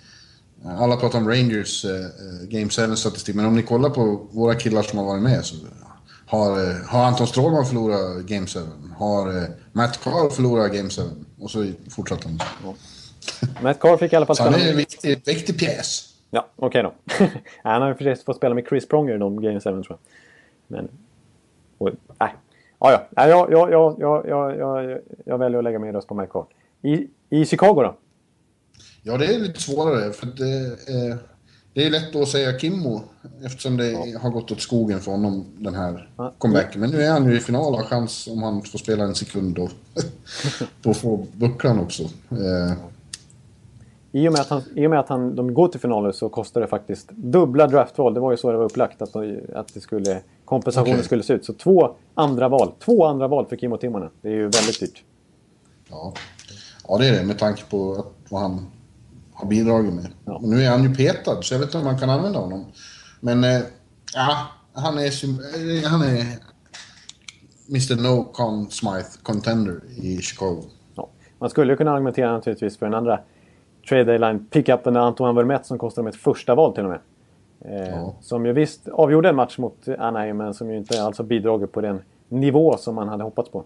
[0.64, 4.82] Alla pratar om Rangers eh, eh Game 7-statistik, men om ni kollar på våra killar
[4.82, 5.56] som har varit med så
[6.28, 8.60] har, eh, har Anton Strålman förlorat Game 7?
[8.98, 11.02] Har eh, Matt Carl förlorat Game 7?
[11.40, 12.38] Och så fortsatte han.
[13.62, 16.14] Matt Carl fick i alla fall Så han spela är en viktig, viktig pjäs.
[16.30, 16.92] Ja, okej då.
[17.20, 17.30] Nej,
[17.62, 19.98] han har ju förresten fått spela med Chris Pronger i de Game 7 tror jag.
[20.66, 20.88] Men...
[21.78, 22.34] Och, nej.
[22.78, 23.06] Ja, ja.
[23.10, 26.30] Nej, jag, jag, jag, jag, jag, jag, jag väljer att lägga min röst på Matt
[26.30, 26.44] Carl.
[26.82, 27.96] I, I Chicago då?
[29.02, 31.16] Ja, det är lite svårare för det, eh,
[31.78, 33.00] det är lätt att säga Kimmo
[33.44, 36.32] eftersom det har gått åt skogen för honom den här Ja.
[36.38, 36.80] comebacken.
[36.80, 39.14] Men nu är han ju i final och har chans om han får spela en
[39.14, 39.68] sekund då,
[40.82, 42.02] då får bucklan också.
[42.30, 42.72] Eh,
[44.12, 46.60] I och med att, han, i med att han, de går till finaler så kostar
[46.60, 48.14] det faktiskt dubbla draftval.
[48.14, 49.02] Det var ju så det var upplagt.
[49.02, 51.04] Att, de- att det skulle, kompensationen Okej.
[51.04, 51.44] skulle se ut.
[51.44, 52.72] Så två andra val.
[52.78, 54.10] Två andra val för Kimmo Timonen.
[54.22, 55.02] Det är ju väldigt dyrt.
[55.90, 56.14] ja.
[56.88, 58.66] ja, det är det med tanke på att, vad han
[59.38, 60.08] har bidragit med.
[60.24, 60.40] Ja.
[60.42, 62.64] Nu är han ju petad så jag vet inte om man kan använda honom.
[63.20, 63.60] Men eh,
[64.14, 64.36] ja,
[64.72, 66.24] han är, eh, han är
[67.68, 70.62] Mr No Con Smythe Contender i Chicago.
[70.94, 71.08] Ja.
[71.38, 73.20] Man skulle ju kunna argumentera naturligtvis för den andra
[73.88, 77.00] trade deadline pickupen Antoine Vermette som kostar dem ett första val till och med.
[77.64, 78.14] Eh, Ja.
[78.20, 81.72] Som ju visst avgjorde en match mot Anaheim men som ju inte alls har bidragit
[81.72, 83.64] på den nivå som man hade hoppats på.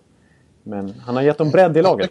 [0.63, 2.11] Men han har gett dem bredd i laget.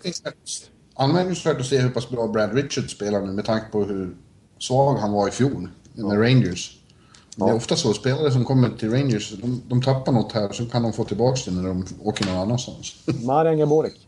[0.93, 4.15] Anmärkningsvärt att se hur pass bra Brad Richards spelar nu med tanke på hur
[4.59, 6.77] svag han var i fjol med Rangers.
[7.35, 7.53] Det är Ja.
[7.53, 10.93] ofta så, spelare som kommer till Rangers, de, de tappar något här så kan de
[10.93, 12.95] få tillbaka det när de åker någon annanstans.
[13.23, 14.07] Marian Gaborik.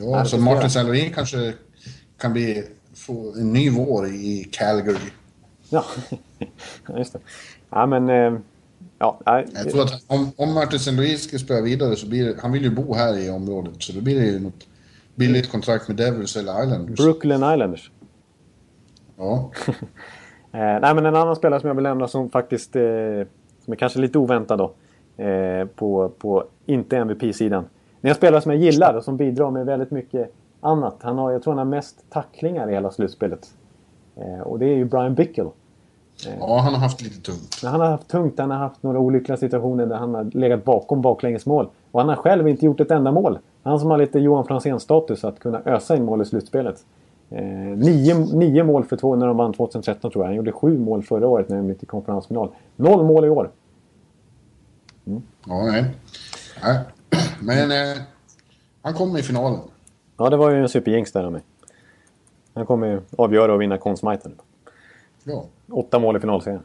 [0.00, 1.54] Ja, så Martin Louis kanske
[2.18, 2.64] kan bli,
[2.94, 4.98] få en ny vår i Calgary.
[5.70, 5.84] Ja,
[6.98, 7.18] just det.
[7.70, 8.08] Ja, men...
[8.08, 8.40] Eh,
[8.98, 12.36] ja, nej, Jag tror att om, om Martin Louis ska spela vidare så blir det,
[12.42, 14.66] han vill ju bo här i området så då blir det ju något
[15.16, 17.00] billigt kontrakt med Devils eller Islanders.
[17.00, 17.90] Brooklyn Islanders.
[19.16, 19.50] Ja.
[20.50, 22.76] nej, men en annan spelare som jag vill nämna som faktiskt...
[22.76, 22.82] Eh,
[23.64, 24.72] som är kanske lite oväntad då.
[25.24, 27.64] Eh, på, på inte MVP-sidan.
[28.00, 30.96] Det är en spelare som jag gillar och som bidrar med väldigt mycket annat.
[31.00, 33.48] Han har, jag tror han har mest tacklingar i hela slutspelet.
[34.16, 35.50] Eh, och det är ju Brian Bickle.
[36.40, 37.60] Ja, han har haft lite tungt.
[37.62, 38.38] Han har haft tungt.
[38.38, 41.68] Han har haft några olyckliga situationer där han har legat bakom baklängesmål.
[41.90, 43.38] Och han har själv inte gjort ett enda mål.
[43.66, 46.84] Han som har lite Johan Franzén-status att kunna ösa in mål i slutspelet.
[47.30, 50.28] Eh, nio, nio mål för två när de vann 2013 tror jag.
[50.28, 52.48] Han gjorde sju mål förra året när de gick till konferensfinal.
[52.76, 53.50] Noll mål i år.
[55.06, 55.22] Mm.
[55.46, 55.84] Ja, nej.
[56.62, 56.80] nej.
[57.40, 58.02] Men eh,
[58.82, 59.60] han kommer i finalen.
[60.16, 61.40] Ja, det var ju en superjinx där med.
[62.54, 63.96] Han kommer ju avgöra och vinna Conn
[65.24, 65.44] Ja.
[65.70, 66.62] Åtta mål i finalserien.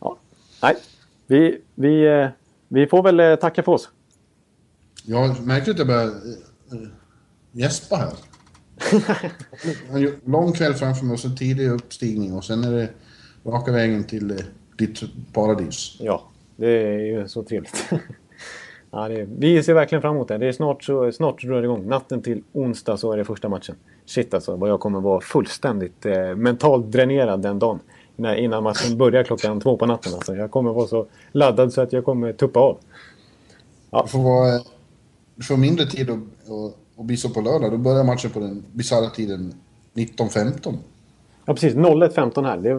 [0.00, 0.16] Ja.
[0.62, 0.76] Nej,
[1.26, 2.28] vi, vi, eh,
[2.68, 3.90] vi får väl eh, tacka för oss.
[5.06, 6.88] Jag märker att jag börjar äh,
[7.52, 8.12] gäspa här.
[10.30, 12.88] Lång kväll framför mig och så tidig uppstigning och sen är det
[13.44, 14.36] raka vägen till äh,
[14.78, 15.02] ditt
[15.32, 15.96] paradis.
[15.98, 16.22] Ja,
[16.56, 17.90] det är ju så trevligt.
[18.90, 20.38] ja, det är, vi ser verkligen fram emot det.
[20.38, 21.88] Det är snart så, snart så drar det igång.
[21.88, 23.76] Natten till onsdag så är det första matchen.
[24.06, 27.80] Shit alltså, vad jag kommer vara fullständigt eh, mentalt dränerad den dagen.
[28.16, 30.14] När, innan matchen börjar klockan två på natten.
[30.14, 30.36] Alltså.
[30.36, 32.78] Jag kommer vara så laddad så att jag kommer tuppa av.
[33.90, 34.02] Ja.
[34.02, 34.64] Du, får vara, du
[35.42, 37.70] får mindre tid att, att, att bli så på lördag.
[37.70, 39.54] Då börjar matchen på den bisarra tiden
[39.94, 40.76] 19.15.
[41.44, 41.74] Ja, precis.
[41.74, 42.56] 01.15 här.
[42.56, 42.70] Det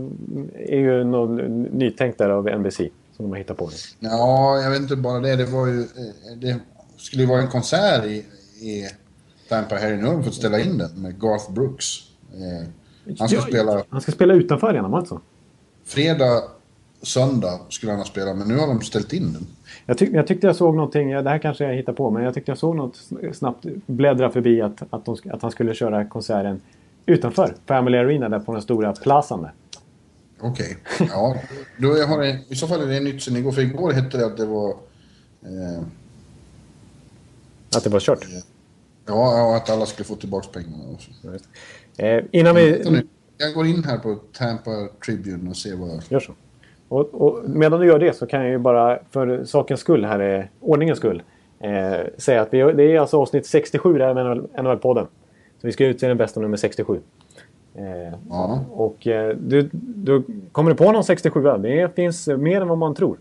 [0.74, 1.42] är ju något
[1.74, 3.66] nytänkt där av NBC som de har hittat på.
[3.66, 4.10] Nu.
[4.10, 5.36] Ja, jag vet inte bara det.
[5.36, 5.80] Det var ju...
[5.80, 6.60] Eh, det
[6.98, 8.26] skulle ju vara en konsert i,
[8.62, 8.90] i
[9.50, 9.96] Tampa här.
[9.96, 11.86] Nu har de fått ställa in den med Garth Brooks.
[12.34, 12.68] Eh,
[13.20, 13.84] han ska, spela...
[13.90, 15.22] han ska spela utanför arenan alltså?
[15.86, 16.44] Fredag,
[17.06, 19.48] söndag skulle han ha spelat, men nu har de ställt in den.
[19.86, 22.34] Jag, tyck, jag tyckte jag såg någonting, det här kanske jag hittar på, men jag
[22.34, 23.00] tyckte jag såg något
[23.34, 26.62] snabbt bläddra förbi att, att, de, att han skulle köra konserten
[27.06, 29.54] utanför Family Arena där på den stora plazan där.
[30.40, 30.78] Okej.
[30.96, 31.08] Okay.
[31.12, 31.36] Ja,
[31.78, 33.52] då har det, i så fall är det nytt sen igår.
[33.52, 34.70] För igår hette det att det var...
[35.42, 35.84] Eh,
[37.76, 38.26] att det var kört?
[39.06, 40.98] Ja, att alla skulle få tillbaka pengarna.
[41.98, 43.04] Eh, innan vi...
[43.38, 44.72] Jag går in här på Tampa
[45.06, 46.04] Tribune och ser vad...
[46.10, 46.34] Gör så.
[46.88, 50.20] Och, och, medan du gör det så kan jag ju bara för sakens skull, här
[50.20, 51.24] är ordningens skull,
[51.60, 55.08] eh, säga att vi, det är alltså avsnitt 67 där med NHL-podden.
[55.62, 57.00] Så vi ska utse den bästa nummer 67.
[57.76, 58.66] Eh, ja.
[58.72, 62.96] Och eh, du, du, kommer du på någon 67 Det finns mer än vad man
[62.96, 63.18] tror.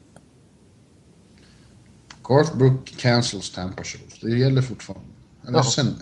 [2.29, 4.21] Garth Brook cancels Tampa shows.
[4.21, 5.07] Det gäller fortfarande.
[5.47, 5.55] Jag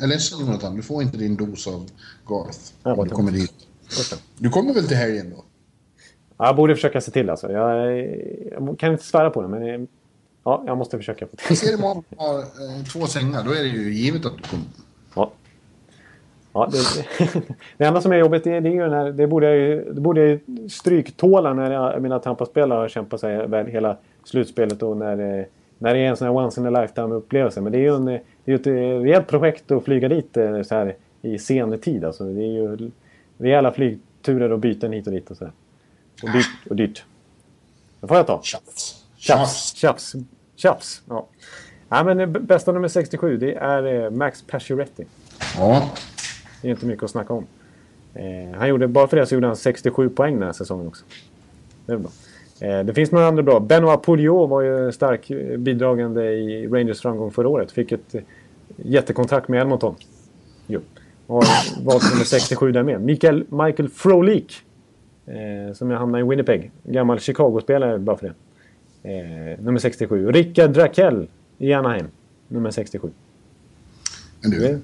[0.02, 1.90] är ledsen Jonathan, du får inte din dos av
[2.26, 2.58] Garth.
[2.82, 3.54] Ja, du kommer dit.
[4.38, 5.44] Du kommer väl till helgen då?
[6.42, 7.52] Ja, jag borde försöka se till alltså.
[7.52, 7.98] Jag,
[8.50, 9.88] jag kan inte svära på det, men
[10.44, 11.26] ja, jag måste försöka.
[11.26, 11.56] Få till.
[11.56, 14.64] Ser imorgon har eh, två sängar, då är det ju givet att du kommer.
[15.16, 15.30] Ja.
[16.52, 17.06] Ja, det,
[17.76, 20.00] det enda som är jobbigt det, det är ju den här, det borde jag, det
[20.00, 20.40] borde jag
[20.70, 25.46] stryktåla när jag, mina Tampa-spelare har kämpat sig väl hela slutspelet och när,
[25.78, 27.60] när det är en sån här once in a lifetime upplevelse.
[27.60, 28.04] Men det är ju en,
[28.44, 28.66] det är ett
[29.04, 32.04] rejält projekt att flyga dit eh, så här i sen tid.
[32.04, 32.90] Alltså, det är ju
[33.38, 35.48] rejäla flygturer och byten hit och dit och så.
[36.22, 36.46] Och dyrt.
[36.70, 37.04] Och dyrt.
[38.00, 38.42] Det får jag ta.
[38.42, 39.04] Tjafs.
[39.16, 39.74] Tjafs.
[39.74, 40.14] Tjafs.
[40.56, 41.02] Tjafs.
[41.08, 41.26] Ja.
[41.88, 45.04] ja, men bästa nummer 67 det är eh, Max Pacioretty.
[45.56, 45.90] Ja.
[46.62, 47.46] Det är inte mycket att snacka om.
[48.14, 51.04] Eh, han gjorde, bara för det så gjorde han 67 poäng den här säsongen också.
[51.86, 52.10] Det är bra.
[52.62, 53.60] Eh, det finns några andra bra.
[53.60, 57.72] Benoit Pouliot var ju stark eh, bidragande i Rangers framgång förra året.
[57.72, 58.20] Fick ett eh,
[58.76, 59.94] jättekontrakt med Edmonton.
[60.66, 60.80] Jo.
[61.26, 61.44] Och
[61.82, 63.00] valt nummer 67 där med.
[63.00, 64.62] Michael, Michael Frolik.
[65.26, 66.70] Eh, som jag hamnade i Winnipeg.
[66.84, 68.34] Gammal Chicago-spelare bara för det.
[69.10, 70.32] Eh, nummer 67.
[70.32, 72.06] Rickard Drakell i Anaheim.
[72.48, 73.10] Nummer 67.
[74.40, 74.82] Men du,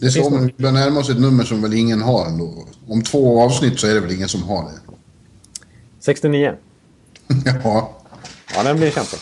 [0.00, 2.64] det, är om vi börjar närma oss ett nummer som väl ingen har ändå.
[2.88, 4.78] Om två avsnitt så är det väl ingen som har det.
[6.00, 6.54] 69.
[7.64, 8.00] ja.
[8.54, 9.18] Ja, den blir kämpig.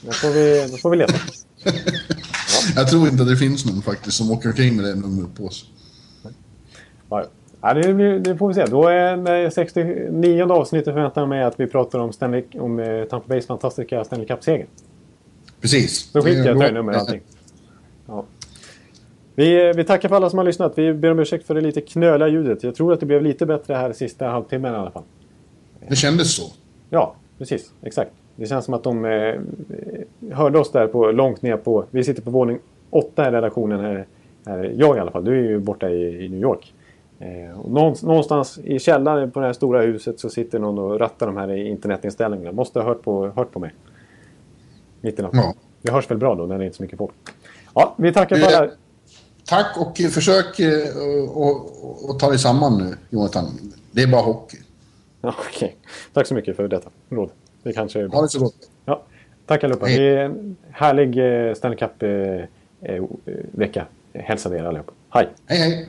[0.00, 1.14] Då får vi, då får vi leta.
[1.64, 1.72] Ja.
[2.76, 5.48] Jag tror inte att det finns någon faktiskt som åker omkring med det numret på
[5.48, 5.68] sig.
[6.22, 6.30] Ja,
[7.10, 7.26] ja
[7.62, 8.64] det, det, får vi se.
[8.66, 13.04] Då är det 69 avsnittet förväntar jag mig att vi pratar om, Stanley, om eh,
[13.04, 14.66] Tampa Bays fantastiska Stanley Cup-seger.
[15.60, 16.12] Precis.
[16.12, 17.20] Då skiter jag i att ta nummer och allting.
[18.06, 18.24] Ja.
[19.34, 20.78] Vi, vi tackar för alla som har lyssnat.
[20.78, 22.62] Vi ber om ursäkt för det lite knöliga ljudet.
[22.62, 25.02] Jag tror att det blev lite bättre här sista halvtimmen i alla fall.
[25.88, 26.52] Det kändes så.
[26.90, 27.72] Ja, precis.
[27.82, 28.10] Exakt.
[28.36, 29.40] Det känns som att de eh,
[30.32, 31.84] hörde oss där på, långt ner på...
[31.90, 32.58] Vi sitter på våning
[32.90, 33.80] åtta i redaktionen.
[33.80, 34.06] Här,
[34.46, 35.24] här, jag i alla fall.
[35.24, 36.74] Du är ju borta i, i New York.
[37.22, 37.56] Eh,
[38.02, 41.56] någonstans i källaren på det här stora huset så sitter någon och rattar de här
[41.56, 42.52] internetinställningarna.
[42.52, 43.74] Måste ha hört på, hört på mig.
[45.00, 45.40] Mitt i natten.
[45.40, 45.54] Ja.
[45.82, 47.14] Det hörs väl bra då när det är inte är så mycket folk.
[47.74, 48.70] Ja, vi tackar för alla.
[49.44, 50.60] Tack och försök
[52.10, 53.44] att ta dig samman nu, Jonathan.
[53.90, 54.58] Det är bara hockey.
[55.20, 55.76] Ja, Okej.
[56.12, 57.30] Tack så mycket för detta råd.
[57.62, 58.16] Det kanske är bra.
[58.18, 58.70] Ha det så gott.
[58.84, 59.02] Ja.
[59.46, 59.86] Tack allihopa.
[59.86, 59.98] Hej.
[59.98, 61.18] Det är en härlig
[61.48, 62.66] eh, Stanley Cup-vecka.
[64.14, 64.92] Hälsar er allihopa.
[65.10, 65.28] Hej!
[65.46, 65.88] Hej, hej.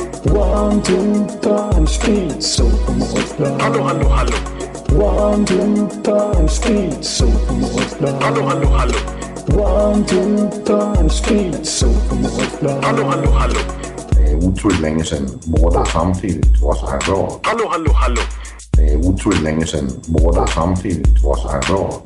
[0.23, 2.69] One, two, turn, speed, so
[3.59, 4.37] Hallå, hallå, hallå.
[4.93, 7.27] One, two, turn, speed, so
[8.21, 8.93] Hallå, hallå, hallå.
[9.57, 11.87] One, two, turn, speed, so
[12.81, 13.59] Hallå, hallå, hallå.
[14.11, 17.39] Det är otroligt länge sedan båda samtidigt var så här bra.
[17.43, 18.21] Hallå, hallå, hallå.
[18.71, 22.01] Det är otroligt länge sedan båda samtidigt var så här bra.